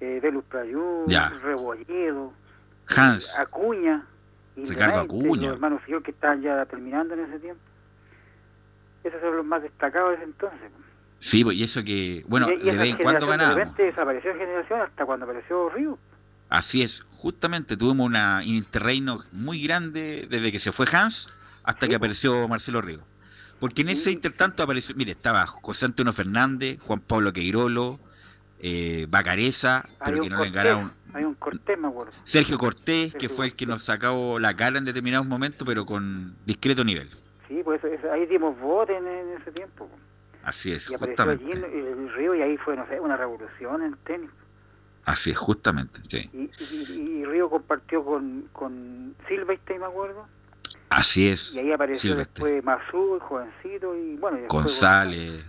[0.00, 1.06] eh, Velus Prayú,
[1.42, 2.32] Rebolledo,
[2.88, 4.04] Hans, eh, Acuña,
[4.56, 5.48] y Ricardo Acuña.
[5.48, 7.62] Los hermanos que estaban ya terminando en ese tiempo.
[9.04, 10.70] Esos son los más destacados de ese entonces.
[11.20, 13.54] Sí, pues, y eso que, bueno, de vez en cuando ganaba.
[13.54, 15.98] De repente desapareció generación hasta cuando apareció Río.
[16.50, 21.30] Así es, justamente tuvimos una interreino muy grande desde que se fue Hans
[21.62, 23.00] hasta que apareció Marcelo Río.
[23.64, 27.98] Porque en ese intertanto apareció, mire, estaba José Antonio Fernández, Juan Pablo Queirolo,
[28.60, 30.92] eh, Bacareza, pero que no le ganaron.
[31.14, 32.12] Hay un Cortés, me acuerdo.
[32.24, 36.36] Sergio Cortés, que fue el que nos sacó la cara en determinados momentos, pero con
[36.44, 37.08] discreto nivel.
[37.48, 37.80] Sí, pues
[38.12, 39.06] ahí dimos votos en,
[39.40, 39.88] ese tiempo.
[40.42, 43.80] Así es, y apareció allí en el Río y ahí fue, no sé, una revolución
[43.80, 44.30] en el tenis.
[45.06, 46.28] Así es, justamente, sí.
[46.34, 46.50] Y,
[46.92, 50.26] y, Río compartió con, con Silvestre, me acuerdo.
[50.94, 51.52] Así es.
[51.54, 54.38] Y ahí apareció después Mazú, jovencito, y bueno.
[54.38, 55.44] Y González,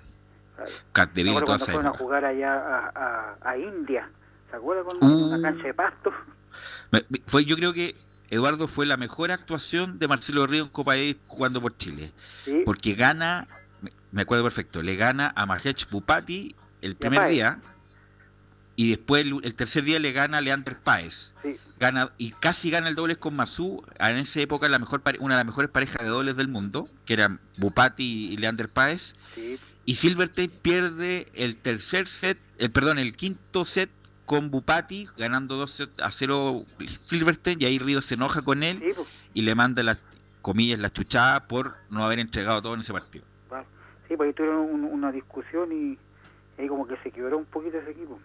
[0.92, 4.10] toda esa fueron a jugar allá a, a, India,
[4.50, 4.84] ¿se acuerda?
[4.84, 5.42] Con una uh.
[5.42, 6.12] cancha de pasto.
[7.28, 7.96] Fue, yo creo que
[8.30, 12.12] Eduardo fue la mejor actuación de Marcelo Río en Copa Davis jugando por Chile.
[12.66, 13.48] Porque gana,
[14.12, 17.60] me acuerdo perfecto, le gana a Majech Bupati el primer día
[18.76, 21.34] y después el, tercer día le gana Leander Páez.
[21.80, 25.40] Gana, y casi gana el dobles con Mazú, en esa época la mejor una de
[25.40, 29.16] las mejores parejas de dobles del mundo, que eran Bupati y Leander Páez.
[29.86, 33.90] Y Silverstein pierde el tercer set, el, perdón, el quinto set
[34.26, 36.66] con Bupati, ganando 2 a 0
[37.02, 39.08] Silverstein, y ahí Río se enoja con él pues.
[39.34, 40.00] y le manda las
[40.42, 43.26] comillas, la chuchada por no haber entregado todo en ese partido.
[44.08, 45.98] Sí, pues ahí tuvieron una discusión y
[46.60, 48.20] ahí como que se quebró un poquito ese equipo.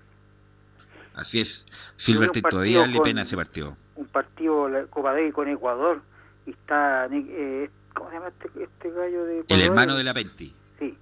[1.14, 1.66] Así es.
[1.96, 3.76] Silverstein todavía le pena ese partido.
[3.96, 6.00] Un partido la Copa Davis con Ecuador
[6.46, 10.54] y está eh, ¿cómo se llama este, este gallo de El hermano de la Penti.
[10.78, 10.96] Sí,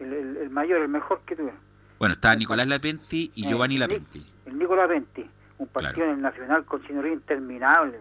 [0.00, 1.52] el, el, mayor, el mejor que tuve.
[1.98, 4.26] Bueno, está Nicolás Lapenti y eh, Giovanni Lapenti.
[4.46, 7.98] El Nicolás Lapenti, un partido en el Nacional con Chinorín interminable.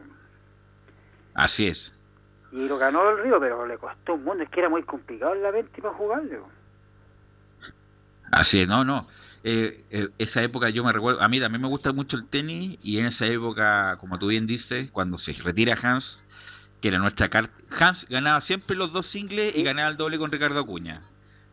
[1.33, 1.93] Así es.
[2.51, 5.35] Y lo ganó el Río, pero le costó un mundo, es que era muy complicado
[5.35, 6.39] en la 20 para jugarle.
[8.31, 9.07] Así es, no, no.
[9.43, 12.77] Eh, eh, esa época yo me recuerdo, a mí también me gusta mucho el tenis
[12.83, 16.19] y en esa época, como tú bien dices, cuando se retira Hans,
[16.81, 20.31] que era nuestra carta, Hans ganaba siempre los dos singles y ganaba el doble con
[20.31, 21.01] Ricardo Acuña.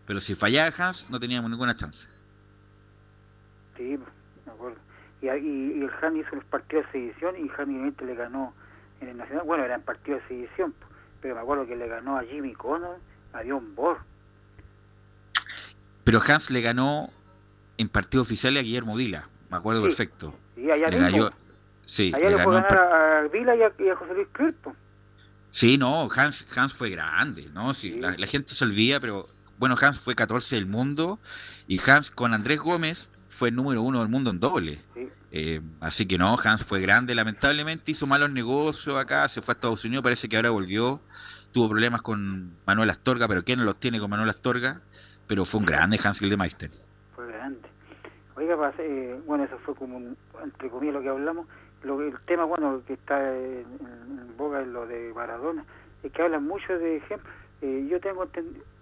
[0.07, 2.07] Pero si fallaba Hans, no teníamos ninguna chance.
[3.77, 3.99] Sí,
[4.47, 4.79] me acuerdo.
[5.23, 8.53] Y, el Hans hizo los partidos de sedición y Hans le ganó
[9.01, 9.45] en el Nacional.
[9.47, 10.75] Bueno, eran partidos de sedición,
[11.21, 12.99] pero me acuerdo que le ganó a Jimmy Connor,
[13.33, 14.01] a Dion Borg.
[16.05, 17.11] Pero Hans le ganó
[17.79, 20.35] en partido oficial a Guillermo Vila, me acuerdo perfecto.
[20.55, 21.31] Sí, allá le
[21.85, 24.75] sí, allá le, fue ganar a, Vila y a, José Luis Crespo.
[25.51, 27.73] Sí, no, Hans, Hans fue grande, ¿no?
[27.75, 31.19] Sí, La, gente se olvida, pero bueno, Hans fue 14 del mundo
[31.67, 34.81] y Hans con Andrés Gómez fue el número uno del mundo en doble.
[35.33, 39.55] Eh, así que no, Hans fue grande, lamentablemente hizo malos negocios acá, se fue a
[39.55, 41.01] Estados Unidos, parece que ahora volvió,
[41.53, 44.81] tuvo problemas con Manuel Astorga, pero ¿quién los tiene con Manuel Astorga?
[45.27, 46.71] pero fue un grande Hans Gildemeister.
[48.37, 49.99] Oiga, eh, bueno, eso fue como,
[50.43, 51.47] entre comillas, lo que hablamos.
[51.83, 53.67] Lo, el tema, bueno, que está en,
[54.37, 55.65] boga es lo de Maradona,
[56.03, 57.33] es que hablan mucho de ejemplos.
[57.63, 58.27] Eh, yo tengo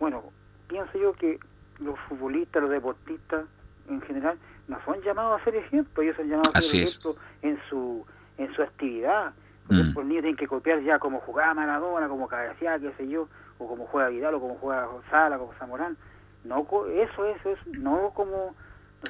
[0.01, 0.25] bueno,
[0.69, 1.39] pienso yo que
[1.79, 3.45] los futbolistas, los deportistas
[3.89, 7.59] en general, no son llamados a ser ejemplos, ellos son llamados a ser ejemplos en
[7.69, 8.05] su,
[8.39, 9.33] en su actividad.
[9.69, 9.93] Por mm.
[9.95, 13.69] los niños tienen que copiar ya como jugaba Maradona, como cabeceaba, qué sé yo, o
[13.69, 15.97] como juega Vidal, o como juega Sala, como Zamorán
[16.45, 18.55] no eso eso es no como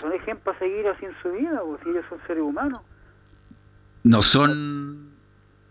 [0.01, 2.81] son ejemplos a seguir así en su vida o si ellos son seres humanos.
[4.03, 5.15] No son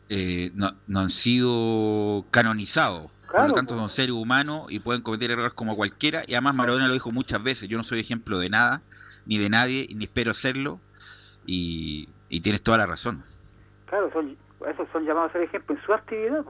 [0.09, 3.09] eh, no, no, han sido canonizados.
[3.31, 6.23] Por lo tanto son seres humanos y pueden cometer errores como cualquiera.
[6.27, 8.81] Y además Maradona lo dijo muchas veces yo no soy ejemplo de nada
[9.25, 10.79] ni de nadie ni espero serlo.
[11.45, 13.23] Y, y tienes toda la razón.
[13.87, 14.37] Claro son
[14.69, 16.45] esos son llamados a ser ejemplo en su actividad.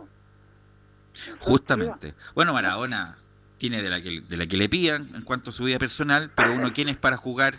[1.40, 2.14] Justamente.
[2.36, 3.18] Bueno Maradona
[3.63, 6.30] tiene de la que, de la que le pidan en cuanto a su vida personal,
[6.36, 7.54] pero uno quién es para jugar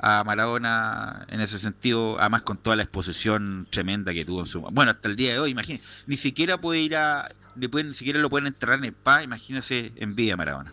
[0.00, 4.60] a Maradona en ese sentido, además con toda la exposición tremenda que tuvo en su...
[4.62, 7.30] Bueno, hasta el día de hoy, imagínese, ni siquiera puede ir a...
[7.54, 10.72] Ni, pueden, ni siquiera lo pueden entrar en el PA, imagínese en vida Maradona.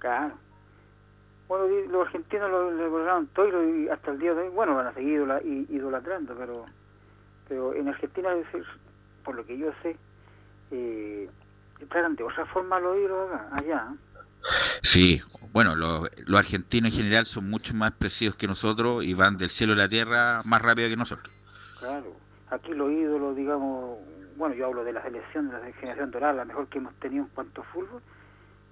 [0.00, 0.34] Claro.
[1.46, 4.92] Bueno, los argentinos lo, borraron todo y hasta el día de hoy, bueno, van a
[4.92, 5.24] seguir
[5.70, 6.66] idolatrando, pero
[7.46, 8.30] pero en Argentina,
[9.24, 9.96] por lo que yo sé,
[10.72, 11.28] eh,
[11.86, 13.88] tratan de otra forma los ídolos allá.
[14.82, 19.50] Sí, bueno, los, argentinos en general son mucho más precisos que nosotros y van del
[19.50, 21.34] cielo a la tierra más rápido que nosotros.
[21.78, 22.14] Claro,
[22.50, 23.98] aquí los ídolos, digamos,
[24.36, 27.24] bueno, yo hablo de la selección, de la generación dorada, la mejor que hemos tenido
[27.24, 28.00] en cuanto a fútbol,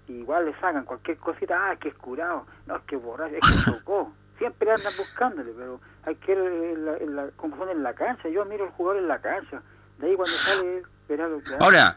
[0.08, 3.70] igual le sacan cualquier cosita, ah, que es curado, no, es que borracho, es que
[3.78, 4.12] tocó.
[4.38, 8.28] Siempre andan buscándole, pero hay que ver la, la, como en la cancha.
[8.28, 9.60] Yo miro al jugador en la cancha,
[9.98, 11.96] de ahí cuando sale, verá lo que Ahora,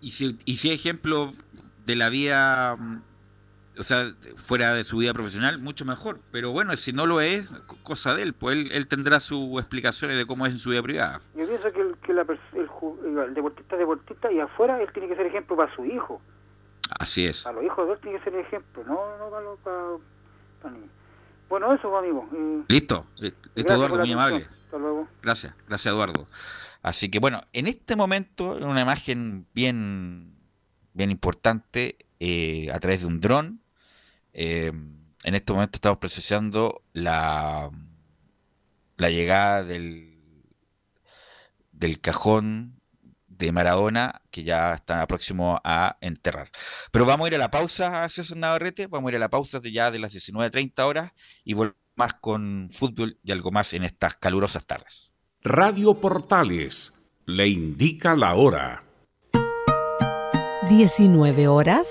[0.00, 1.32] y si, y si ejemplo
[1.86, 3.02] de la vida, mm,
[3.78, 6.20] o sea, fuera de su vida profesional, mucho mejor.
[6.32, 7.48] Pero bueno, si no lo es,
[7.82, 11.20] cosa de él, pues él, tendrá sus explicaciones de cómo es en su vida privada.
[11.34, 15.16] Yo pienso que, el, que la, el, deportista es deportista y afuera él tiene que
[15.16, 16.20] ser ejemplo para su hijo.
[16.98, 17.46] Así es.
[17.46, 19.76] A los hijos de él tiene que ser ejemplo, no, no para,
[20.62, 20.74] para,
[21.48, 22.28] Bueno, eso, amigo.
[22.68, 23.06] Listo.
[23.16, 24.48] Listo, Eduardo, muy amable.
[24.64, 25.08] Hasta luego.
[25.22, 26.26] Gracias, gracias, Eduardo.
[26.82, 30.36] Así que bueno, en este momento, en una imagen bien,
[30.94, 33.62] bien importante, eh, a través de un dron,
[34.32, 34.72] eh,
[35.24, 37.70] en este momento estamos procesando la,
[38.96, 40.18] la llegada del,
[41.72, 42.80] del cajón
[43.26, 46.50] de Maradona que ya está próximo a enterrar.
[46.92, 49.60] Pero vamos a ir a la pausa, César Navarrete, vamos a ir a la pausa
[49.60, 51.12] de ya de las 19.30 horas
[51.44, 55.09] y volvemos más con fútbol y algo más en estas calurosas tardes.
[55.42, 56.92] Radio Portales
[57.24, 58.84] le indica la hora.
[60.68, 61.88] 19 horas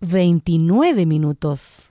[0.00, 1.90] 29 minutos.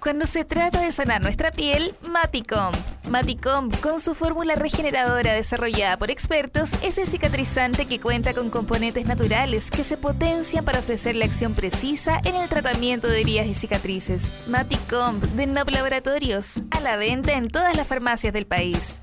[0.00, 2.72] Cuando se trata de sanar nuestra piel, Maticom.
[3.10, 9.04] Maticom, con su fórmula regeneradora desarrollada por expertos, es el cicatrizante que cuenta con componentes
[9.04, 13.54] naturales que se potencian para ofrecer la acción precisa en el tratamiento de heridas y
[13.54, 14.32] cicatrices.
[14.46, 19.02] Maticom, de Noble Laboratorios, a la venta en todas las farmacias del país.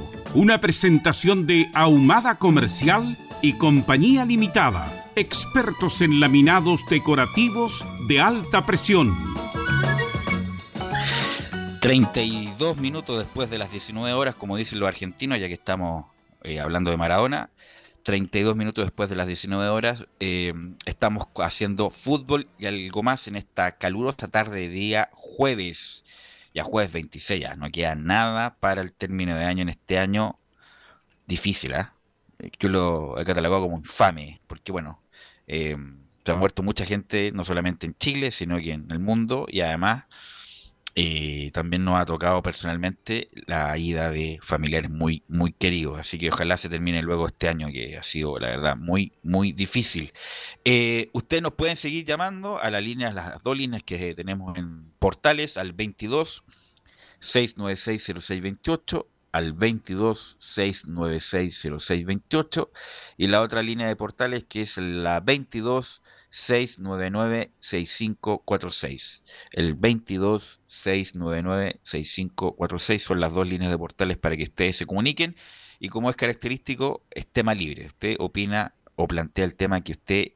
[0.33, 9.17] una presentación de Ahumada Comercial y Compañía Limitada, expertos en laminados decorativos de alta presión.
[11.81, 16.05] 32 minutos después de las 19 horas, como dicen los argentinos, ya que estamos
[16.43, 17.49] eh, hablando de Maradona.
[18.03, 20.53] 32 minutos después de las 19 horas, eh,
[20.85, 26.03] estamos haciendo fútbol y algo más en esta calurosa tarde de día jueves
[26.53, 30.39] ya jueves 26, ya no queda nada para el término de año en este año
[31.27, 31.87] difícil, ¿eh?
[32.59, 35.01] Yo lo he catalogado como infame, porque bueno,
[35.47, 35.77] eh,
[36.25, 39.61] se ha muerto mucha gente, no solamente en Chile, sino que en el mundo, y
[39.61, 40.05] además
[40.95, 46.29] eh, también nos ha tocado personalmente la ida de familiares muy, muy queridos, así que
[46.29, 50.13] ojalá se termine luego este año, que ha sido, la verdad, muy, muy difícil.
[50.65, 54.91] Eh, ustedes nos pueden seguir llamando a la línea, las dos líneas que tenemos en
[54.99, 56.43] portales, al 22
[57.19, 62.71] 696 0628 al 22 696 0628
[63.17, 66.01] y la otra línea de portales que es la 22
[66.31, 69.23] 699 6546.
[69.51, 75.35] El 22 699 6546 son las dos líneas de portales para que ustedes se comuniquen
[75.79, 77.87] y como es característico es tema libre.
[77.87, 80.31] Usted opina o plantea el tema que usted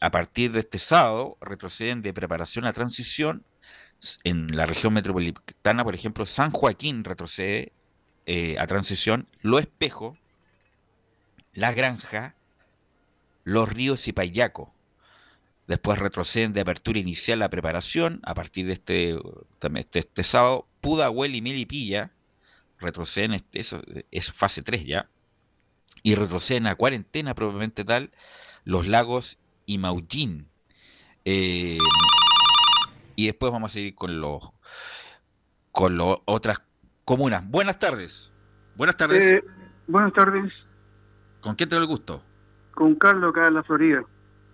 [0.01, 3.45] a partir de este sábado, retroceden de preparación a transición.
[4.25, 7.73] En la región metropolitana, por ejemplo, San Joaquín retrocede
[8.59, 10.17] a transición, Lo Espejo,
[11.53, 12.35] la Granja,
[13.45, 14.73] Los Ríos y Payaco.
[15.71, 19.17] Después retroceden de apertura inicial a preparación a partir de este,
[19.77, 20.67] este, este sábado.
[20.81, 22.11] Pudahuel y Melipilla
[22.81, 23.81] retroceden, este, eso
[24.11, 25.09] es fase 3 ya.
[26.03, 28.11] Y retroceden a cuarentena propiamente tal
[28.65, 30.49] los lagos y Maullín.
[31.25, 31.79] Eh,
[33.15, 34.43] y después vamos a seguir con los
[35.71, 36.63] con las otras
[37.05, 37.49] comunas.
[37.49, 38.33] Buenas tardes.
[38.75, 39.35] Buenas tardes.
[39.35, 39.45] Eh,
[39.87, 40.53] buenas tardes.
[41.41, 42.25] ¿Con quién te el gusto?
[42.75, 44.05] Con Carlos acá en la Florida.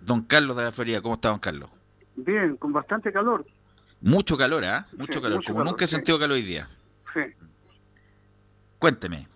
[0.01, 1.69] Don Carlos de la Florida, ¿cómo está don Carlos?
[2.15, 3.45] Bien, con bastante calor.
[4.01, 4.87] Mucho calor, ¿ah?
[4.97, 6.69] Mucho calor, como nunca he sentido calor hoy día.
[7.13, 7.21] Sí.
[8.79, 9.27] Cuénteme.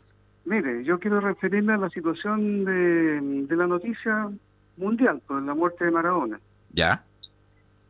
[0.46, 4.30] Mire, yo quiero referirme a la situación de, de la noticia
[4.78, 6.40] mundial, por la muerte de Maradona.
[6.74, 7.04] ¿Ya?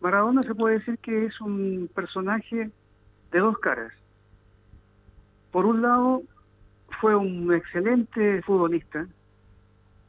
[0.02, 2.72] Maradona se puede decir que es un personaje
[3.32, 3.93] de dos caras.
[5.52, 6.24] Por un lado,
[7.00, 9.08] fue un excelente futbolista,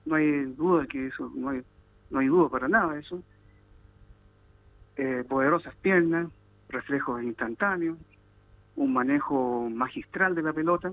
[0.04, 1.62] no hay duda que eso, no hay,
[2.12, 3.22] no hay duda para nada de eso.
[4.96, 6.28] Eh, poderosas piernas,
[6.68, 7.98] reflejos instantáneos,
[8.76, 10.92] un manejo magistral de la pelota,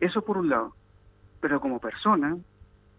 [0.00, 0.76] eso por un lado.
[1.40, 2.36] Pero como persona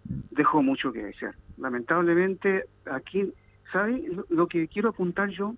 [0.04, 1.36] dejó mucho que desear.
[1.58, 3.32] Lamentablemente aquí,
[3.72, 5.56] ¿sabe lo que quiero apuntar yo?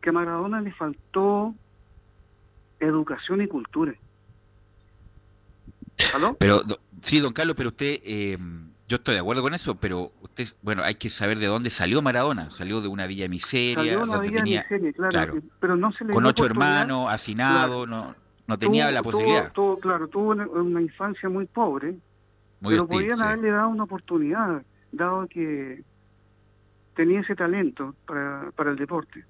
[0.00, 1.54] Que a Maradona le faltó
[2.80, 3.94] educación y cultura.
[6.14, 6.34] ¿Aló?
[6.38, 6.62] Pero,
[7.02, 8.00] sí, don Carlos, pero usted...
[8.02, 8.38] Eh
[8.92, 12.02] yo estoy de acuerdo con eso, pero usted, bueno, hay que saber de dónde salió
[12.02, 12.50] Maradona.
[12.50, 17.10] Salió de una villa miseria, donde tenía, claro, pero no se le con ocho hermanos,
[17.10, 18.14] hacinado, no,
[18.46, 19.50] no tenía la posibilidad.
[19.80, 21.94] claro, tuvo una, infancia muy pobre,
[22.60, 24.62] pero podían haberle dado una oportunidad,
[24.92, 25.82] dado que
[26.94, 29.24] tenía ese talento para, para el deporte.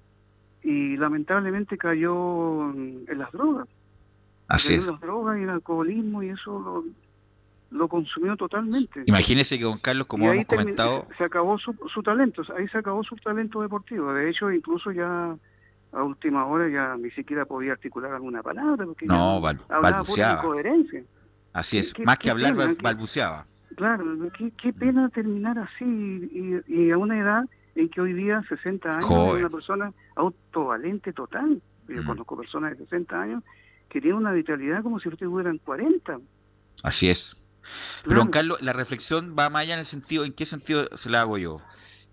[0.61, 3.69] Y lamentablemente cayó en, las drogas.
[4.49, 4.81] Así es.
[4.85, 6.83] En las drogas y el alcoholismo y eso lo,
[7.73, 9.03] lo consumió totalmente.
[9.05, 11.07] Imagínese que don Carlos, como hemos comentado...
[11.17, 14.13] Se acabó su, su talento, ahí se acabó su talento deportivo.
[14.13, 15.35] De hecho, incluso ya
[15.91, 18.85] a última hora ya ni siquiera podía articular alguna palabra.
[18.85, 20.41] Porque no, balbuceaba.
[20.41, 21.03] incoherencia.
[21.53, 23.45] Así es, más que hablar, balbuceaba.
[23.75, 24.05] Claro,
[24.57, 27.43] qué, pena terminar así y, y, a una edad
[27.75, 31.59] en que hoy día, 60 años, es una persona autovalente total.
[31.87, 32.05] Yo mm.
[32.05, 33.43] conozco personas de 60 años
[33.89, 36.19] que tienen una vitalidad como si ustedes hubieran 40.
[36.83, 37.35] Así es.
[38.03, 41.09] Pero, don Carlos, la reflexión va más allá en el sentido, ¿en qué sentido se
[41.09, 41.61] la hago yo?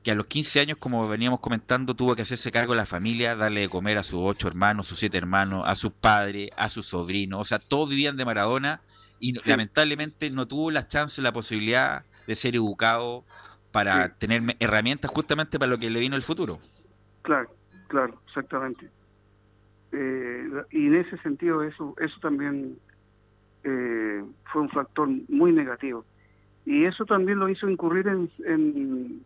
[0.03, 3.36] Que a los 15 años, como veníamos comentando, tuvo que hacerse cargo de la familia,
[3.36, 6.86] darle de comer a sus ocho hermanos, sus siete hermanos, a sus padres, a sus
[6.86, 8.80] sobrinos, o sea, todos vivían de Maradona
[9.18, 13.24] y lamentablemente no tuvo la chance, la posibilidad de ser educado
[13.70, 16.59] para tener herramientas justamente para lo que le vino el futuro.
[17.22, 17.55] Claro,
[17.88, 18.88] claro, exactamente.
[19.92, 22.78] Eh, y en ese sentido eso eso también
[23.64, 26.04] eh, fue un factor muy negativo.
[26.64, 29.22] Y eso también lo hizo incurrir en, en,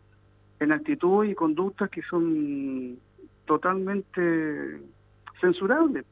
[0.60, 2.98] en actitudes y conductas que son
[3.44, 4.80] totalmente
[5.40, 6.04] censurables.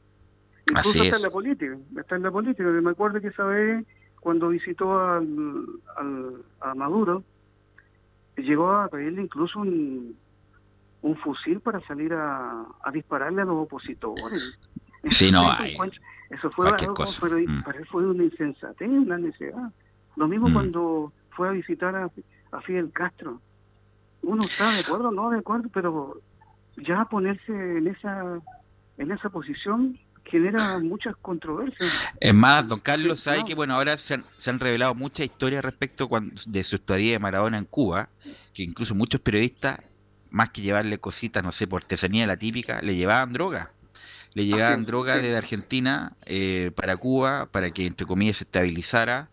[0.69, 2.63] Incluso está en la política, está en la política.
[2.63, 3.85] Me acuerdo que esa vez,
[4.19, 5.65] cuando visitó al,
[5.97, 7.23] al, a Maduro,
[8.37, 10.15] llegó a pedirle incluso un,
[11.01, 14.41] un fusil para salir a, a dispararle a los opositores.
[15.11, 15.75] Sí, no hay.
[16.29, 17.63] Eso fue algo, pero mm.
[17.63, 19.71] para él fue una insensatez, una necesidad.
[20.15, 20.53] Lo mismo mm.
[20.53, 22.09] cuando fue a visitar a,
[22.51, 23.39] a, Fidel Castro.
[24.23, 26.19] Uno está de acuerdo, no de acuerdo, pero
[26.77, 28.39] ya ponerse en esa
[28.97, 31.91] en esa posición genera muchas controversias.
[32.19, 35.63] Es más, don Carlos, sabe que bueno, ahora se han, se han revelado muchas historias
[35.63, 36.09] respecto
[36.47, 38.09] de su estadía de Maradona en Cuba,
[38.53, 39.79] que incluso muchos periodistas,
[40.31, 43.71] más que llevarle cositas, no sé, por artesanía la típica, le llevaban droga
[44.33, 49.29] le llegaban drogas desde Argentina eh, para Cuba, para que entre comillas se estabilizara,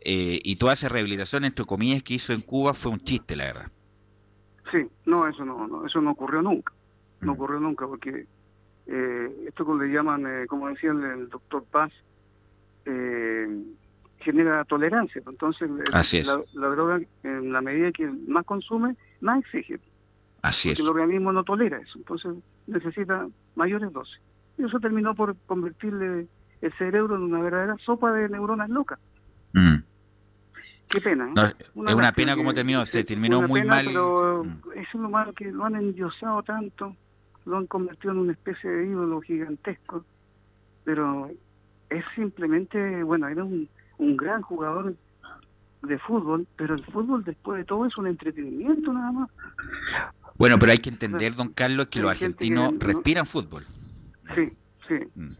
[0.00, 3.44] eh, y toda esa rehabilitación entre comillas que hizo en Cuba fue un chiste, la
[3.44, 3.70] verdad.
[4.70, 6.72] Sí, no, eso no, eso no ocurrió nunca,
[7.20, 7.34] no mm.
[7.34, 8.26] ocurrió nunca, porque
[8.86, 11.92] eh, esto que le llaman, como decía el, doctor Paz,
[14.18, 15.70] genera tolerancia, entonces
[16.54, 19.78] La, droga, en la medida que más consume, más exige.
[20.42, 22.34] Así porque el organismo no tolera eso, entonces
[22.66, 24.20] necesita mayores dosis.
[24.58, 26.26] Y eso terminó por convertirle
[26.60, 28.98] el cerebro en una verdadera sopa de neuronas locas.
[29.52, 29.76] Mm.
[30.88, 31.32] Qué pena.
[31.36, 31.54] ¿eh?
[31.58, 33.86] es una pena como terminó, se terminó muy mal.
[33.86, 34.78] Pero mm.
[34.78, 36.96] es lo malo que lo han endiosado tanto,
[37.46, 40.04] lo han convertido en una especie de ídolo gigantesco.
[40.84, 41.30] Pero
[41.88, 44.94] es simplemente, bueno, era un, un gran jugador
[45.82, 49.30] de fútbol, pero el fútbol después de todo es un entretenimiento nada más.
[50.36, 53.64] Bueno, pero hay que entender, don Carlos, que los argentinos respiran fútbol.
[54.34, 54.52] Sí,
[54.88, 54.94] sí.
[55.14, 55.32] Mm.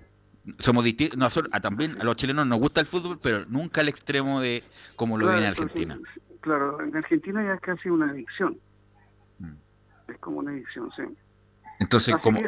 [0.59, 3.89] Somos distintos, nosotros, a, también a los chilenos nos gusta el fútbol, pero nunca al
[3.89, 4.65] extremo de
[4.97, 5.99] como lo viene en Argentina.
[6.41, 8.59] claro, en Argentina ya es casi una adicción.
[9.39, 9.53] Mm.
[10.09, 11.03] Es como una adicción, sí.
[11.79, 12.41] Entonces, como...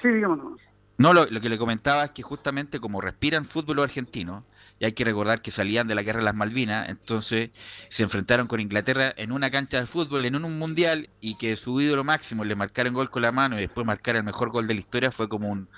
[0.00, 0.60] Sí, digámonos.
[0.96, 4.44] No, lo, lo, que le comentaba es que justamente como respiran fútbol los argentinos,
[4.80, 7.50] y hay que recordar que salían de la guerra de las Malvinas, entonces
[7.90, 11.78] se enfrentaron con Inglaterra en una cancha de fútbol, en un mundial, y que su
[11.82, 14.72] ídolo máximo le marcaron gol con la mano y después marcar el mejor gol de
[14.74, 15.68] la historia fue como un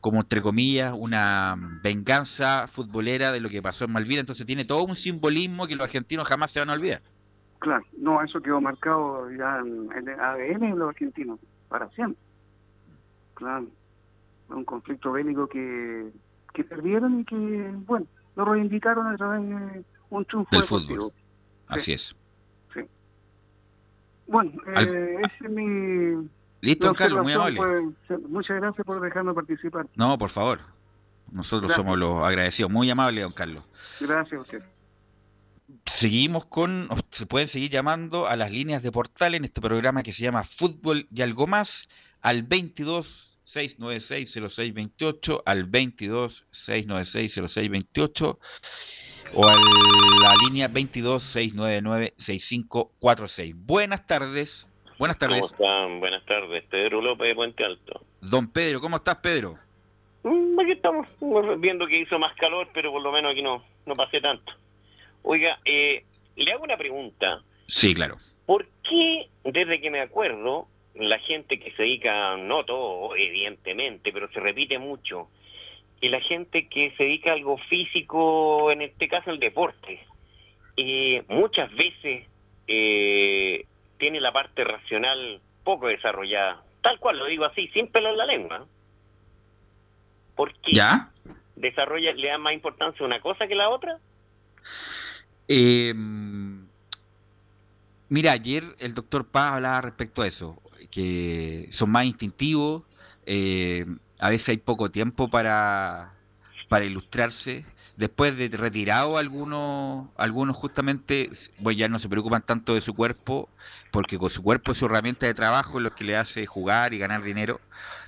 [0.00, 4.82] como entre comillas una venganza futbolera de lo que pasó en Malvinas, entonces tiene todo
[4.82, 7.02] un simbolismo que los argentinos jamás se van a olvidar.
[7.60, 11.38] Claro, no, eso quedó marcado ya en el ADN de los argentinos,
[11.68, 12.20] para siempre.
[13.34, 13.66] Claro,
[14.48, 16.10] un conflicto bélico que,
[16.54, 17.36] que perdieron y que,
[17.86, 18.06] bueno,
[18.36, 21.12] lo reivindicaron a través de un triunfo del fútbol.
[21.66, 22.14] Así es.
[22.74, 22.80] Sí.
[24.26, 26.28] Bueno, eh, ese es mi...
[26.62, 27.60] Listo, Carlos, muy amable.
[28.28, 29.86] muchas gracias por dejarme participar.
[29.94, 30.60] No, por favor.
[31.32, 32.70] Nosotros somos los agradecidos.
[32.70, 33.64] Muy amable, don Carlos.
[34.00, 34.62] Gracias a usted.
[35.86, 40.12] Seguimos con, se pueden seguir llamando a las líneas de portal en este programa que
[40.12, 41.88] se llama Fútbol y algo más
[42.20, 48.38] al 22 696-0628 al 22 696-0628
[49.34, 53.54] o a la línea 22 699 6546.
[53.56, 54.66] Buenas tardes.
[54.98, 55.40] Buenas tardes.
[55.40, 56.00] ¿Cómo están?
[56.00, 56.64] Buenas tardes.
[56.64, 58.04] Pedro López de Puente Alto.
[58.20, 59.58] Don Pedro, ¿cómo estás, Pedro?
[60.22, 61.08] Mm, aquí estamos
[61.58, 64.52] viendo que hizo más calor, pero por lo menos aquí no, no pasé tanto.
[65.22, 66.04] Oiga, eh,
[66.36, 67.42] le hago una pregunta.
[67.68, 68.18] Sí, claro.
[68.46, 74.30] ¿Por qué, desde que me acuerdo, la gente que se dedica, no todo, evidentemente, pero
[74.32, 75.28] se repite mucho,
[76.00, 80.00] y la gente que se dedica a algo físico, en este caso el deporte,
[80.76, 82.26] eh, muchas veces
[82.66, 83.66] eh,
[83.98, 86.62] tiene la parte racional poco desarrollada.
[86.80, 88.66] Tal cual lo digo así, sin pelo en la lengua.
[90.34, 91.10] ¿Por qué ¿Ya?
[91.56, 93.98] desarrolla, le da más importancia una cosa que la otra?
[95.48, 95.92] Eh,
[98.08, 100.56] mira, ayer el doctor Paz hablaba respecto a eso,
[100.90, 102.84] que son más instintivos,
[103.26, 103.86] eh,
[104.18, 106.12] a veces hay poco tiempo para,
[106.68, 107.64] para ilustrarse.
[107.96, 111.30] Después de retirado algunos, algunos justamente,
[111.62, 113.50] pues ya no se preocupan tanto de su cuerpo,
[113.90, 116.98] porque con su cuerpo es su herramienta de trabajo, lo que le hace jugar y
[116.98, 117.60] ganar dinero.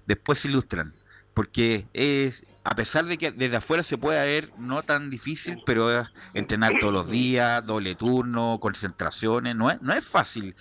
[0.06, 0.94] Después se ilustran,
[1.34, 6.00] porque es, a pesar de que desde afuera se puede ver no tan difícil, pero
[6.00, 10.54] es entrenar todos los días, doble turno, concentraciones, no es, no es fácil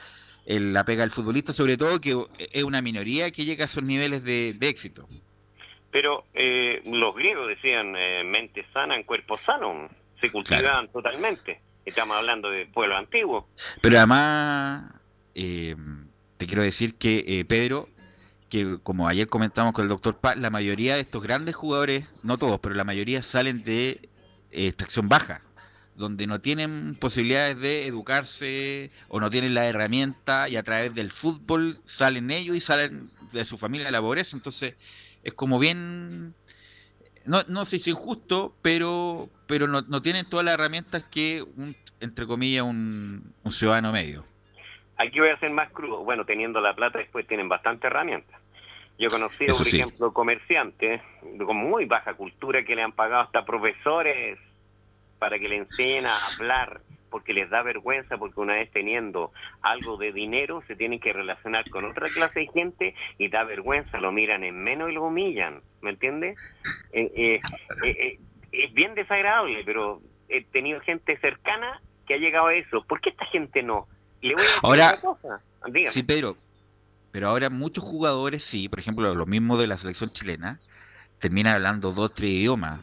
[0.56, 3.84] el, la pega del futbolista, sobre todo que es una minoría que llega a esos
[3.84, 5.08] niveles de, de éxito.
[5.92, 9.90] Pero eh, los griegos decían eh, mente sana en cuerpo sano,
[10.20, 11.60] se cultivaban totalmente.
[11.86, 13.48] Estamos hablando de pueblo antiguo.
[13.82, 14.94] Pero además,
[15.36, 15.76] eh,
[16.38, 17.90] te quiero decir que eh, Pedro,
[18.50, 22.38] que como ayer comentamos con el doctor Paz, la mayoría de estos grandes jugadores, no
[22.38, 24.10] todos, pero la mayoría salen de
[24.52, 25.42] eh, extracción baja,
[26.02, 31.12] donde no tienen posibilidades de educarse o no tienen la herramienta y a través del
[31.12, 34.36] fútbol salen ellos y salen de su familia de la pobreza.
[34.36, 34.76] Entonces,
[35.24, 36.34] es como bien
[37.26, 41.76] no, no sé si injusto, pero pero no, no tienen todas las herramientas que un,
[42.00, 44.26] entre comillas un, un ciudadano medio.
[44.98, 46.04] Aquí voy a ser más crudo.
[46.04, 48.42] Bueno, teniendo la plata después tienen bastante herramientas.
[49.02, 49.78] Yo Eso por sí.
[49.78, 51.02] ejemplo, comerciantes
[51.44, 54.38] con muy baja cultura que le han pagado hasta profesores
[55.22, 59.98] para que le enseñen a hablar porque les da vergüenza, porque una vez teniendo algo
[59.98, 64.12] de dinero se tienen que relacionar con otra clase de gente y da vergüenza, lo
[64.12, 66.40] miran en menos y lo humillan, ¿me entiendes?
[66.92, 67.42] Eh, eh,
[67.86, 68.20] eh,
[68.52, 72.84] es bien desagradable, pero he tenido gente cercana que ha llegado a eso.
[72.86, 73.88] ¿Por qué esta gente no?
[74.22, 75.42] Le voy a decir Ahora- una cosa.
[75.68, 75.92] Dígame.
[75.94, 76.36] Sí, Pedro,
[77.12, 80.60] pero ahora muchos jugadores, sí, por ejemplo, los mismos de la selección chilena,
[81.20, 82.80] terminan hablando dos, tres idiomas.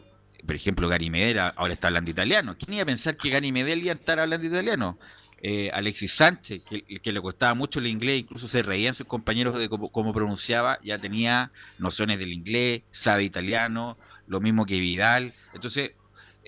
[0.47, 2.57] Por ejemplo, Gary Medel ahora está hablando italiano.
[2.59, 4.99] ¿Quién iba a pensar que Gary Medel iba a estar hablando italiano?
[5.41, 9.57] Eh, Alexis Sánchez, que, que le costaba mucho el inglés, incluso se reían sus compañeros
[9.57, 15.35] de cómo, cómo pronunciaba, ya tenía nociones del inglés, sabe italiano, lo mismo que Vidal.
[15.55, 15.93] Entonces,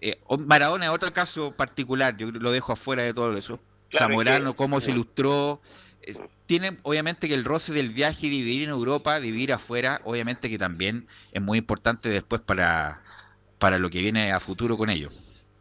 [0.02, 3.60] eh, Maradona es otro caso particular, yo lo dejo afuera de todo eso.
[3.90, 5.60] Claro, Zamorano, que- cómo se ilustró.
[6.02, 6.14] eh,
[6.46, 10.00] Tiene obviamente que el roce del viaje y de vivir en Europa, de vivir afuera,
[10.04, 13.02] obviamente que también es muy importante después para,
[13.60, 15.12] para lo que viene a futuro con ellos.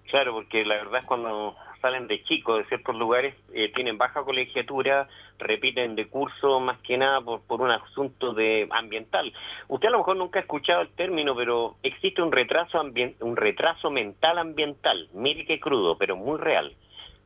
[0.10, 4.24] Claro, porque la verdad es cuando salen de chicos de ciertos lugares, eh, tienen baja
[4.24, 9.32] colegiatura, repiten de curso más que nada por, por un asunto de ambiental.
[9.68, 13.92] Usted a lo mejor nunca ha escuchado el término, pero existe un retraso un retraso
[13.92, 16.74] mental ambiental, mire que crudo, pero muy real.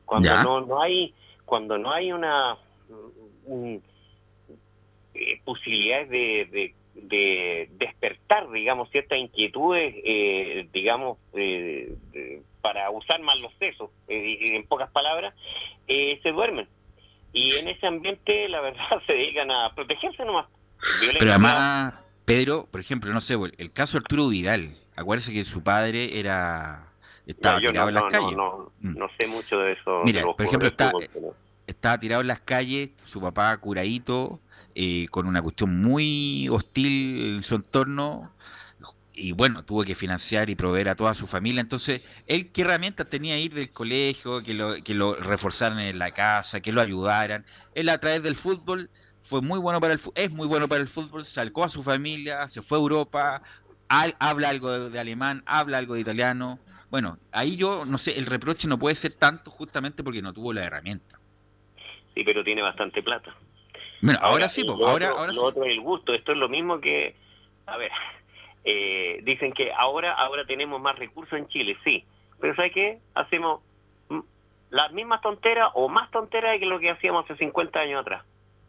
[0.04, 0.42] Cuando Ya.
[0.42, 1.14] no, no hay
[1.46, 2.56] cuando no hay una
[3.46, 3.82] un-
[5.14, 13.20] eh, posibilidades de, de, de despertar, digamos, ciertas inquietudes, eh, digamos, eh, de- para usar
[13.20, 15.34] más los sesos, eh, en pocas palabras,
[15.86, 16.66] eh, se duermen.
[17.32, 20.46] Y en ese ambiente, la verdad, se dedican a protegerse nomás.
[21.00, 21.18] Violencia.
[21.18, 26.18] Pero además, Pedro, por ejemplo, no sé, el caso Arturo Vidal, acuérdese que su padre
[26.18, 26.86] era
[27.26, 28.36] estaba No, yo tirado no, en las no, calles.
[28.36, 28.98] no, no, Mm.
[28.98, 30.02] no sé mucho de eso.
[30.04, 31.34] Mira, por ejemplo, está, fútbol, pero-
[31.66, 34.40] estaba tirado en las calles, su papá curadito,
[34.74, 38.32] eh, con una cuestión muy hostil en su entorno,
[39.14, 41.60] y bueno, tuvo que financiar y proveer a toda su familia.
[41.60, 46.10] Entonces, él qué herramientas tenía ir del colegio, que lo, que lo reforzaran en la
[46.10, 47.46] casa, que lo ayudaran.
[47.74, 48.90] Él a través del fútbol
[49.22, 52.48] fue muy bueno para el es muy bueno para el fútbol, sacó a su familia,
[52.48, 53.42] se fue a Europa,
[53.88, 56.58] habla algo de, de alemán, habla algo de italiano.
[56.90, 60.52] Bueno, ahí yo no sé, el reproche no puede ser tanto justamente porque no tuvo
[60.52, 61.20] la herramienta.
[62.14, 63.34] Sí, pero tiene bastante plata.
[64.04, 65.46] Bueno, ahora, sí, po, lo ahora, otro, ahora lo sí.
[65.46, 66.12] otro es el gusto.
[66.12, 67.16] Esto es lo mismo que,
[67.66, 67.90] a ver,
[68.64, 72.04] eh, dicen que ahora ahora tenemos más recursos en Chile, sí.
[72.40, 72.98] Pero ¿sabes qué?
[73.14, 73.62] Hacemos
[74.68, 78.24] las mismas tonteras o más tonteras que lo que hacíamos hace 50 años atrás.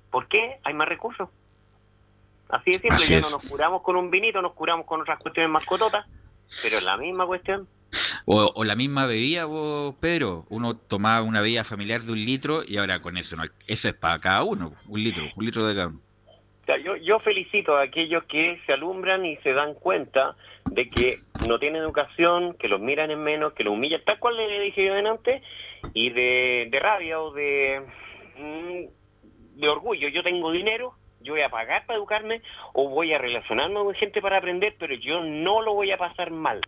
[0.10, 0.60] ¿Por qué?
[0.64, 1.30] Hay más recursos.
[2.48, 3.26] Así de simple, Así ya es.
[3.32, 6.06] no nos curamos con un vinito, nos curamos con otras cuestiones más cototas,
[6.62, 7.68] pero es la misma cuestión.
[8.26, 10.46] O, la misma bebida, vos, Pedro.
[10.50, 13.94] Uno tomaba una bebida familiar de un litro y ahora con eso, no, eso es
[13.94, 16.00] para cada uno, un litro, un litro de cada uno.
[16.84, 20.36] yo, yo felicito a aquellos que se alumbran y se dan cuenta
[20.70, 24.38] de que no tienen educación, que los miran en menos, que los humillan, tal cual
[24.38, 25.42] le dije yo antes,
[25.94, 27.82] y de, de rabia o de,
[28.38, 30.10] mm, de orgullo.
[30.10, 32.42] Yo tengo dinero, yo voy a pagar para educarme
[32.74, 36.32] o voy a relacionarme con gente para aprender, pero yo no lo voy a pasar
[36.32, 36.62] mal,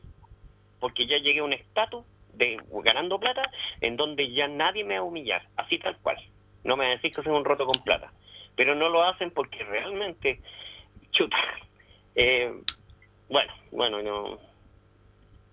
[0.79, 3.49] porque ya llegué a un estatus de ganando plata
[3.81, 6.17] en donde ya nadie me va a humillar, así tal cual.
[6.63, 8.11] No me va a decir que soy un roto con plata
[8.57, 10.41] pero no lo hacen porque realmente,
[11.11, 11.37] chuta,
[12.15, 12.51] eh,
[13.29, 14.39] bueno, bueno, no,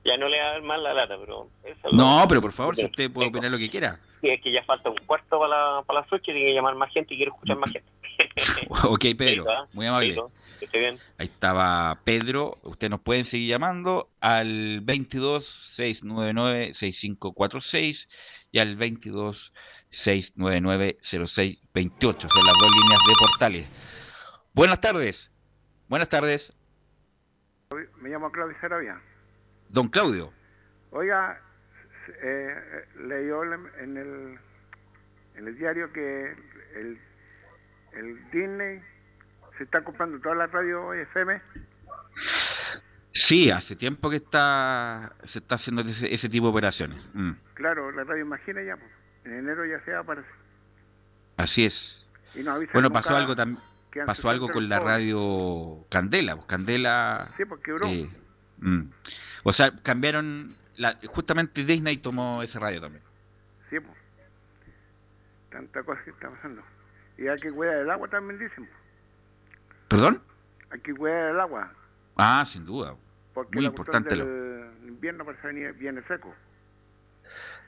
[0.05, 1.49] ya no le va a dar mal la lata, pero...
[1.93, 4.01] no, pero por favor, si usted puede opinar lo que quiera.
[4.21, 6.91] Sí, es que ya falta un cuarto para la, para la tiene que llamar más
[6.93, 7.89] gente y quiero escuchar más gente.
[8.69, 9.45] ok, Pedro,
[9.75, 10.17] muy amable.
[11.19, 18.09] Ahí estaba Pedro, ustedes nos pueden seguir llamando al 22 699 6546
[18.51, 19.53] y al 22
[19.95, 22.29] 699-0628.
[22.29, 23.67] Son las dos líneas de portales.
[24.53, 25.31] Buenas tardes.
[25.89, 26.53] Buenas tardes.
[28.01, 29.01] Me llamo Claudio Sarabia.
[29.69, 30.33] Don Claudio.
[30.91, 31.41] Oiga,
[32.23, 32.55] eh,
[32.97, 34.39] leyó en el,
[35.37, 36.37] en el diario que
[36.77, 36.99] el,
[37.93, 38.81] el Disney
[39.59, 41.41] se está comprando toda la radio FM.
[43.13, 47.01] Sí, hace tiempo que está se está haciendo ese, tipo de operaciones.
[47.15, 47.33] Mm.
[47.55, 48.77] Claro, la radio Imagina ya.
[48.77, 48.91] Pues.
[49.25, 50.29] En enero ya se aparece.
[51.37, 52.05] Así es.
[52.73, 53.63] bueno, pasó algo también.
[54.07, 57.33] Pasó algo con la radio Candela, pues Candela.
[57.37, 57.87] Sí, porque quebró.
[57.87, 58.11] Eh,
[58.59, 58.83] mm.
[59.45, 60.57] O sea, cambiaron.
[60.77, 63.05] La, justamente Disney tomó esa radio también.
[63.71, 63.97] Sí, pues.
[65.51, 66.63] Tanta cosa que está pasando.
[67.17, 68.69] Y hay que cuidar el agua también, dicen.
[69.89, 70.23] ¿Perdón?
[70.71, 71.73] Hay que cuidar el agua.
[72.17, 72.97] Ah, sin duda.
[73.53, 74.15] Muy importante.
[74.15, 76.35] El invierno parece venir viene seco.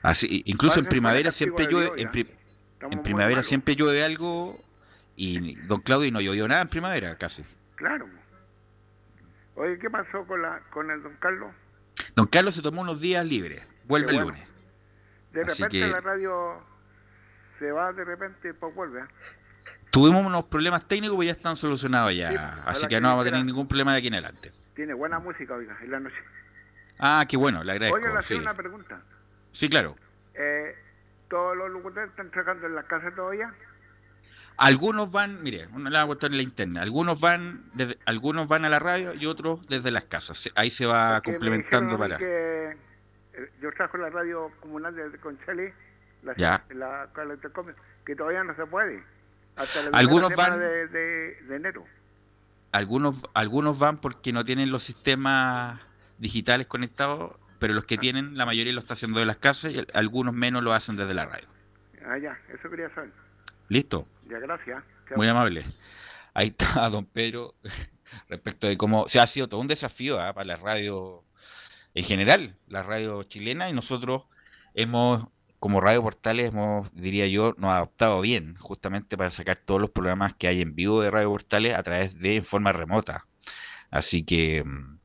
[0.01, 4.59] Así, incluso en primavera siempre llueve, en, primavera siempre llueve algo
[5.15, 7.43] y don Claudio no llovió nada en primavera casi.
[7.75, 8.07] Claro.
[9.55, 11.51] Oye, ¿qué pasó con la con el don Carlos?
[12.15, 14.47] Don Carlos se tomó unos días libres, vuelve el lunes.
[15.31, 16.61] De repente la radio
[17.57, 19.01] se va, de repente pues vuelve.
[19.91, 23.45] Tuvimos unos problemas técnicos, pues ya están solucionados ya, así que no vamos a tener
[23.45, 24.51] ningún problema de aquí en adelante.
[24.75, 26.17] Tiene buena música, oiga, en la noche.
[26.99, 27.97] Ah, qué bueno, le agradezco.
[27.97, 28.35] Oiga, le sí.
[28.35, 29.01] una pregunta.
[29.51, 29.95] Sí, claro.
[30.33, 30.75] Eh,
[31.29, 33.53] ¿Todos los locutores están trabajando en la casa todavía?
[34.57, 38.69] Algunos van, mire, una la voy en la interna, algunos van desde, algunos van a
[38.69, 40.49] la radio y otros desde las casas.
[40.55, 42.17] Ahí se va complementando para.
[42.17, 42.71] Que,
[43.33, 45.71] eh, yo trabajo en la radio comunal de Conchali,
[46.23, 46.63] la, ya.
[46.69, 47.07] la,
[48.03, 49.03] que todavía no se puede.
[49.57, 51.85] Hasta la algunos van de, de, enero.
[52.71, 55.81] Algunos, algunos van porque no tienen los sistemas
[56.19, 57.99] digitales conectados pero los que ah.
[57.99, 61.13] tienen, la mayoría lo está haciendo de las casas y algunos menos lo hacen desde
[61.13, 61.47] la radio.
[62.05, 63.11] Ah, ya, eso quería saber.
[63.69, 64.07] Listo.
[64.29, 64.83] Ya, gracias.
[65.15, 65.65] Muy amable.
[66.33, 67.55] Ahí está don Pedro
[68.29, 70.33] respecto de cómo se ha sido todo un desafío ¿ah?
[70.33, 71.23] para la radio
[71.93, 74.25] en general, la radio chilena, y nosotros
[74.75, 75.27] hemos,
[75.59, 80.33] como Radio Portales, hemos, diría yo, nos adaptado bien, justamente para sacar todos los programas
[80.35, 83.25] que hay en vivo de Radio Portales a través de en forma remota.
[83.89, 84.97] Así que mm,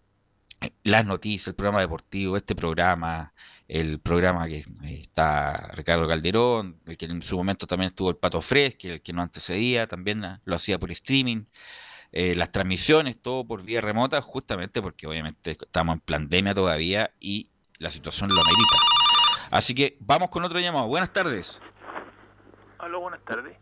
[0.85, 3.33] las noticias, el programa deportivo, este programa,
[3.69, 8.41] el programa que está Ricardo Calderón, el que en su momento también estuvo el Pato
[8.43, 11.45] Fres, que el que no antecedía, también ah, lo hacía por streaming,
[12.13, 17.51] eh, las transmisiones, todo por vía remota, justamente porque obviamente estamos en pandemia todavía y
[17.79, 18.92] la situación lo amerita.
[19.53, 20.87] Así que vamos con otro llamado.
[20.87, 21.61] Buenas tardes.
[22.79, 23.55] Hola, buenas tardes.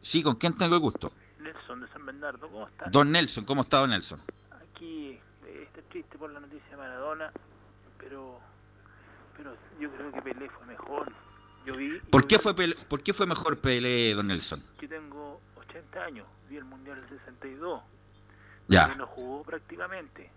[0.00, 1.12] Sí, ¿con quién tengo el gusto?
[1.38, 2.86] Nelson de San Bernardo, ¿cómo está?
[2.88, 4.18] Don Nelson, ¿cómo está don Nelson?
[4.50, 5.20] Aquí
[5.90, 7.30] triste por la noticia de Maradona,
[7.98, 8.40] pero
[9.36, 11.12] pero yo creo que Pelé fue mejor.
[11.66, 12.54] Yo vi, ¿Por, qué fue
[12.88, 14.62] ¿Por qué fue mejor Pelé, don Nelson?
[14.80, 17.82] Yo tengo 80 años, vi el Mundial del 62.
[18.68, 18.94] Ya.
[18.94, 20.30] no jugó prácticamente.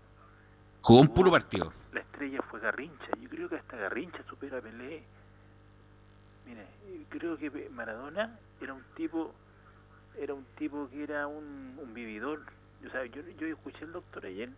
[0.82, 1.72] Jugó un puro partido.
[1.92, 3.10] La estrella fue Garrincha.
[3.20, 5.02] Yo creo que hasta Garrincha supera a Pelé.
[6.46, 6.66] Mire,
[7.08, 9.34] creo que Maradona era un tipo
[10.18, 12.42] era un tipo que era un, un vividor.
[12.86, 14.50] O sea, yo, yo escuché al doctor ayer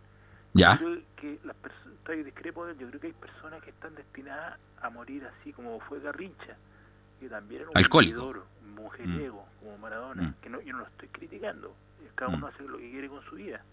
[0.53, 0.73] ya.
[0.73, 4.89] Yo creo que las personas, discrepo yo creo que hay personas que están destinadas a
[4.89, 6.55] morir así como fue Garrincha,
[7.19, 8.33] que también era un Alcohólico.
[8.61, 9.63] un mujeriego, mm.
[9.63, 10.35] como Maradona, mm.
[10.41, 11.73] que no, yo no lo estoy criticando,
[12.15, 12.49] cada uno mm.
[12.49, 13.63] hace lo que quiere con su vida.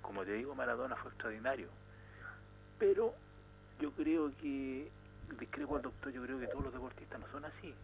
[0.00, 1.68] Como te digo, Maradona fue extraordinario.
[2.78, 3.14] Pero
[3.80, 4.90] yo creo que,
[5.38, 7.74] discrepo al doctor, yo creo que todos los deportistas no son así.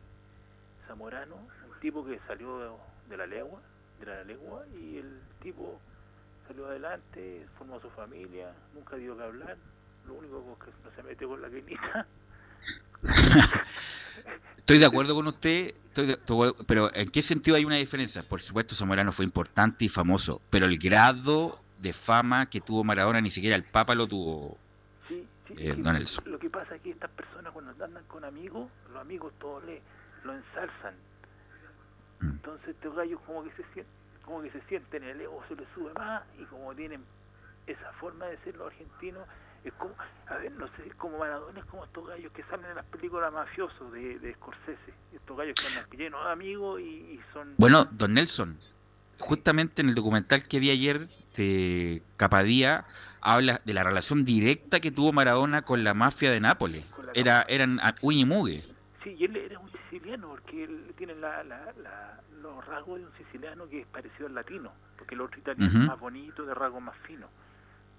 [0.87, 2.79] Zamorano, un tipo que salió
[3.09, 3.61] de la legua,
[4.01, 5.81] de la legua, y el tipo
[6.47, 9.57] salió adelante, formó su familia, nunca dio que hablar,
[10.07, 12.07] lo único que no se metió con la quinita.
[14.57, 16.17] Estoy de acuerdo con usted, estoy
[16.67, 18.23] pero ¿en qué sentido hay una diferencia?
[18.25, 23.21] Por supuesto, Zamorano fue importante y famoso, pero el grado de fama que tuvo Maradona
[23.21, 24.57] ni siquiera el Papa lo tuvo.
[25.09, 25.75] Sí, sí, eh,
[26.25, 29.83] Lo que pasa es que estas personas cuando andan con amigos, los amigos todos le,
[30.25, 30.95] lo ensalzan.
[32.21, 32.31] Mm.
[32.31, 35.69] Entonces estos gallos como que se sienten, como que se sienten, el ego se les
[35.75, 37.05] sube más y como tienen
[37.67, 39.27] esa forma de ser los argentinos,
[39.65, 39.95] es como,
[40.29, 43.33] a ver, no sé, como Maradona es como estos gallos que salen en las películas
[43.33, 47.55] mafiosos de, de Scorsese, estos gallos que andan llenos de amigos y, son...
[47.57, 48.57] Bueno, don Nelson,
[49.19, 52.85] justamente en el documental que vi ayer de Capadía,
[53.21, 56.85] habla de la relación directa que tuvo Maradona con la mafia de Nápoles.
[57.15, 58.65] Era, eran uña y mugue.
[59.03, 63.13] Sí, y él era un siciliano, porque él tiene la, la, los rasgos de un
[63.17, 66.83] siciliano que es parecido al latino, porque el otro italiano es más bonito, de rasgos
[66.83, 67.31] más finos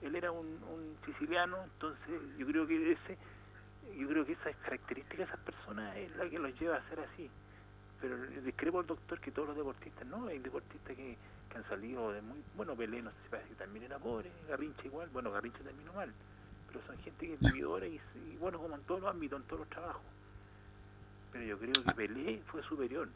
[0.02, 3.18] él era un, un siciliano, entonces yo creo que ese
[3.98, 7.00] yo creo que esa característica de esas personas es la que los lleva a ser
[7.00, 7.30] así.
[8.00, 10.28] Pero discrepo al doctor que todos los deportistas, ¿no?
[10.28, 11.18] Hay deportistas que,
[11.50, 12.44] que han salido de muy...
[12.56, 15.94] Bueno, Pelé no sé si parece que también era pobre, Garrincha igual, bueno, Garrincha terminó
[15.94, 16.12] mal,
[16.68, 18.00] pero son gente que es vividora y,
[18.40, 20.02] bueno, como en todos los ámbitos, en todos los trabajos.
[21.32, 23.10] Pero yo creo que Pelé fue superior,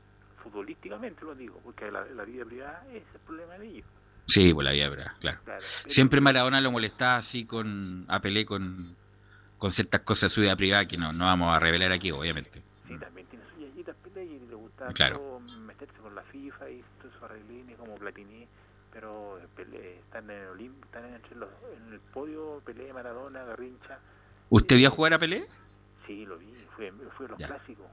[0.43, 3.87] futbolísticamente lo digo, porque la, la vida privada es el problema de ellos.
[4.27, 5.39] Sí, pues la vida claro.
[5.87, 8.95] Siempre Maradona lo molestaba así con a Pelé con,
[9.57, 12.61] con ciertas cosas de su vida privada que no, no vamos a revelar aquí, obviamente.
[12.87, 13.40] Sí, también tiene
[13.83, 14.91] sus y le gustaba
[15.59, 18.47] meterse con la FIFA y todo su arreglines como Platini,
[18.91, 23.99] pero Pelé están en el están entre los, en el podio Pelé, Maradona, Garrincha.
[24.49, 25.47] ¿Usted vio jugar a Pelé?
[26.05, 27.85] Sí, lo vi, fue, fue los clásicos.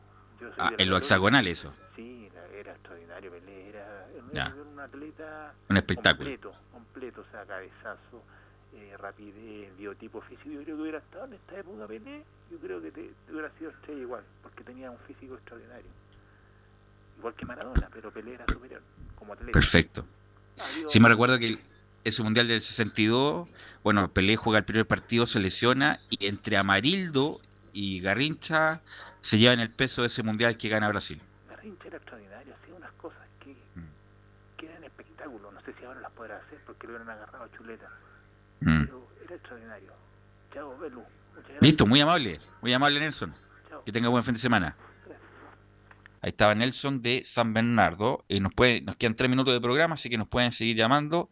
[0.58, 1.72] ah, en lo hexagonal eso.
[1.94, 6.30] Sí, era extraordinario Pelé, era, un atleta un espectáculo.
[6.30, 8.22] completo, completo, o sea, cabezazo,
[8.78, 10.50] eh, rapidez, biotipo físico.
[10.50, 13.70] Yo creo que hubiera estado en esta época Pelé, yo creo que te, hubiera sido
[13.70, 15.90] estrella igual, porque tenía un físico extraordinario.
[17.18, 18.82] Igual que Maradona, pero Pelé era superior
[19.16, 19.52] como atleta.
[19.52, 20.04] Perfecto.
[20.88, 21.58] Sí me recuerdo que
[22.04, 23.48] ese Mundial del 62,
[23.82, 27.40] bueno, Pelé juega el primer partido, se lesiona, y entre Amarildo
[27.72, 28.80] y Garrincha
[29.22, 31.20] se llevan el peso de ese Mundial que gana Brasil.
[31.48, 34.56] Garrincha era extraordinario, hacía unas cosas que, mm.
[34.56, 35.52] que eran espectáculos.
[35.52, 37.88] No sé si ahora las podrá hacer porque lo hubieran agarrado a chuleta.
[38.60, 38.84] Mm.
[38.84, 39.92] Pero era extraordinario.
[40.52, 41.02] Chao, Belu.
[41.60, 42.40] Listo, muy amable.
[42.62, 43.34] Muy amable, Nelson.
[43.84, 44.76] Que tenga buen fin de semana.
[46.20, 48.24] Ahí estaba Nelson de San Bernardo.
[48.28, 51.30] Y nos, puede, nos quedan tres minutos de programa, así que nos pueden seguir llamando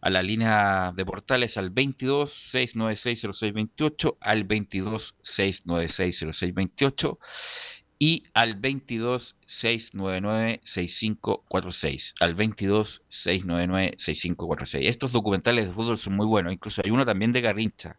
[0.00, 7.18] a la línea de portales al 22 696 0628, al 22 696 0628
[8.04, 12.14] y al 22 699 6546.
[12.20, 14.90] Al 22 699 6546.
[14.90, 17.98] Estos documentales de fútbol son muy buenos, incluso hay uno también de Garrincha,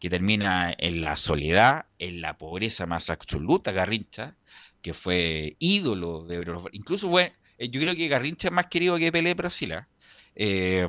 [0.00, 4.34] que termina en la soledad, en la pobreza más absoluta, Garrincha,
[4.82, 9.12] que fue ídolo de Incluso, bueno, eh, yo creo que Garrincha es más querido que
[9.12, 9.70] Pelé Brasil.
[9.74, 9.86] ¿ah?
[10.34, 10.88] Eh,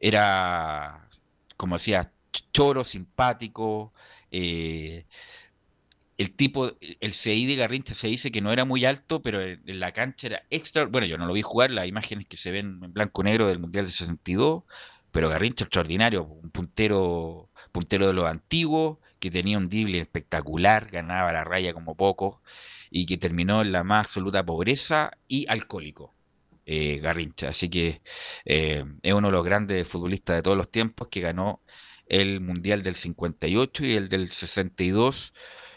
[0.00, 1.08] era,
[1.56, 2.10] como decía,
[2.52, 3.92] choro, simpático.
[4.32, 5.04] Eh,
[6.20, 9.80] el tipo, el CI de Garrincha se dice que no era muy alto, pero en
[9.80, 10.84] la cancha era extra.
[10.84, 13.58] Bueno, yo no lo vi jugar, las imágenes que se ven en blanco negro del
[13.58, 14.64] Mundial de 62,
[15.12, 21.32] pero Garrincha extraordinario, un puntero, puntero de los antiguos, que tenía un drible espectacular, ganaba
[21.32, 22.42] la raya como poco,
[22.90, 26.14] y que terminó en la más absoluta pobreza y alcohólico.
[26.66, 27.48] Eh, Garrincha.
[27.48, 28.02] Así que
[28.44, 31.62] eh, es uno de los grandes futbolistas de todos los tiempos que ganó
[32.06, 35.32] el Mundial del 58 y el del 62,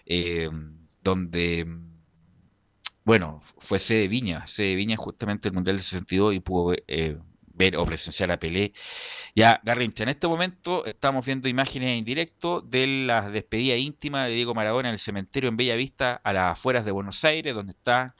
[0.06, 0.50] eh,
[1.04, 1.68] donde,
[3.04, 6.74] bueno, fue sede Viña, sede Viña justamente el Mundial del 62 y pudo
[7.54, 8.74] ver o presenciar a Pelé.
[9.36, 14.34] Ya, Garrincha, en este momento estamos viendo imágenes en directo de la despedida íntima de
[14.34, 17.74] Diego Maradona en el cementerio en Bella Vista, a las afueras de Buenos Aires, donde
[17.74, 18.16] está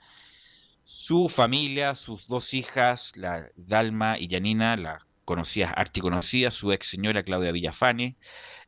[0.84, 7.22] su familia, sus dos hijas, la Dalma y Janina, la conocidas, articonocidas, su ex señora
[7.22, 8.16] Claudia Villafane,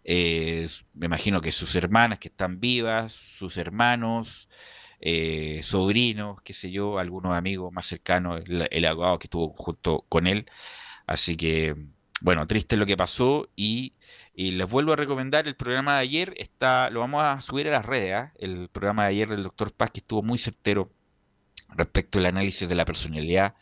[0.07, 4.49] eh, me imagino que sus hermanas que están vivas, sus hermanos,
[5.01, 10.27] eh, sobrinos, qué sé yo, algunos amigos más cercanos, el, abogado que estuvo junto con
[10.27, 10.47] él.
[11.07, 11.77] Así que,
[12.21, 13.95] bueno, triste lo que pasó y,
[14.35, 17.87] les vuelvo a recomendar el programa de ayer, está, lo vamos a subir a las
[17.87, 18.33] redes, ¿ah?
[18.39, 20.91] el programa de ayer del doctor Paz que estuvo muy certero
[21.75, 23.55] respecto al análisis de la personalidad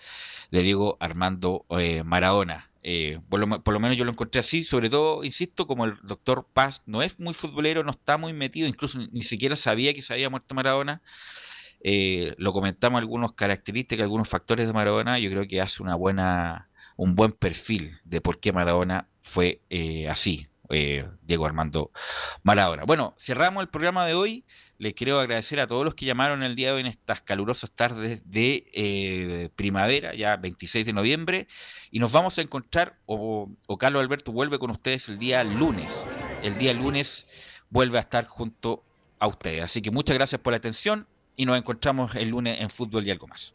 [0.55, 2.70] le digo Armando eh, Maradona.
[2.87, 6.82] Eh, por, lo, menos yo lo encontré así, sobre todo, insisto, como el doctor Paz
[6.85, 10.28] no es muy futbolero, no está muy metido, incluso ni siquiera sabía que se había
[10.28, 11.01] muerto Maradona.
[11.80, 16.68] Eh, lo comentamos algunas características, algunos factores de Maradona, yo creo que hace una buena,
[16.97, 19.62] un buen perfil de por qué Maradona fue
[20.11, 21.91] así, eh, Diego Armando
[22.43, 22.85] Maradona.
[22.85, 24.45] Bueno, cerramos el programa de hoy.
[24.79, 27.71] Les quiero agradecer a todos los que llamaron el día de hoy en estas calurosas
[27.71, 31.47] tardes de eh, primavera, ya 26 de noviembre,
[31.91, 35.89] y nos vamos a encontrar, o, o Carlos Alberto vuelve con ustedes el día lunes.
[36.43, 37.27] El día lunes
[37.71, 38.85] vuelve a estar junto
[39.19, 39.62] a ustedes.
[39.62, 41.07] Así que muchas gracias por la atención
[41.37, 43.55] y nos encontramos el lunes en fútbol y algo más.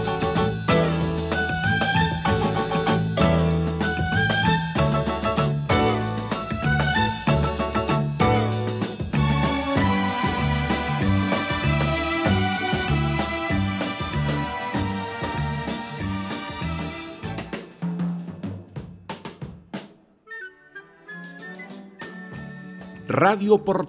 [23.21, 23.85] Radio Portal.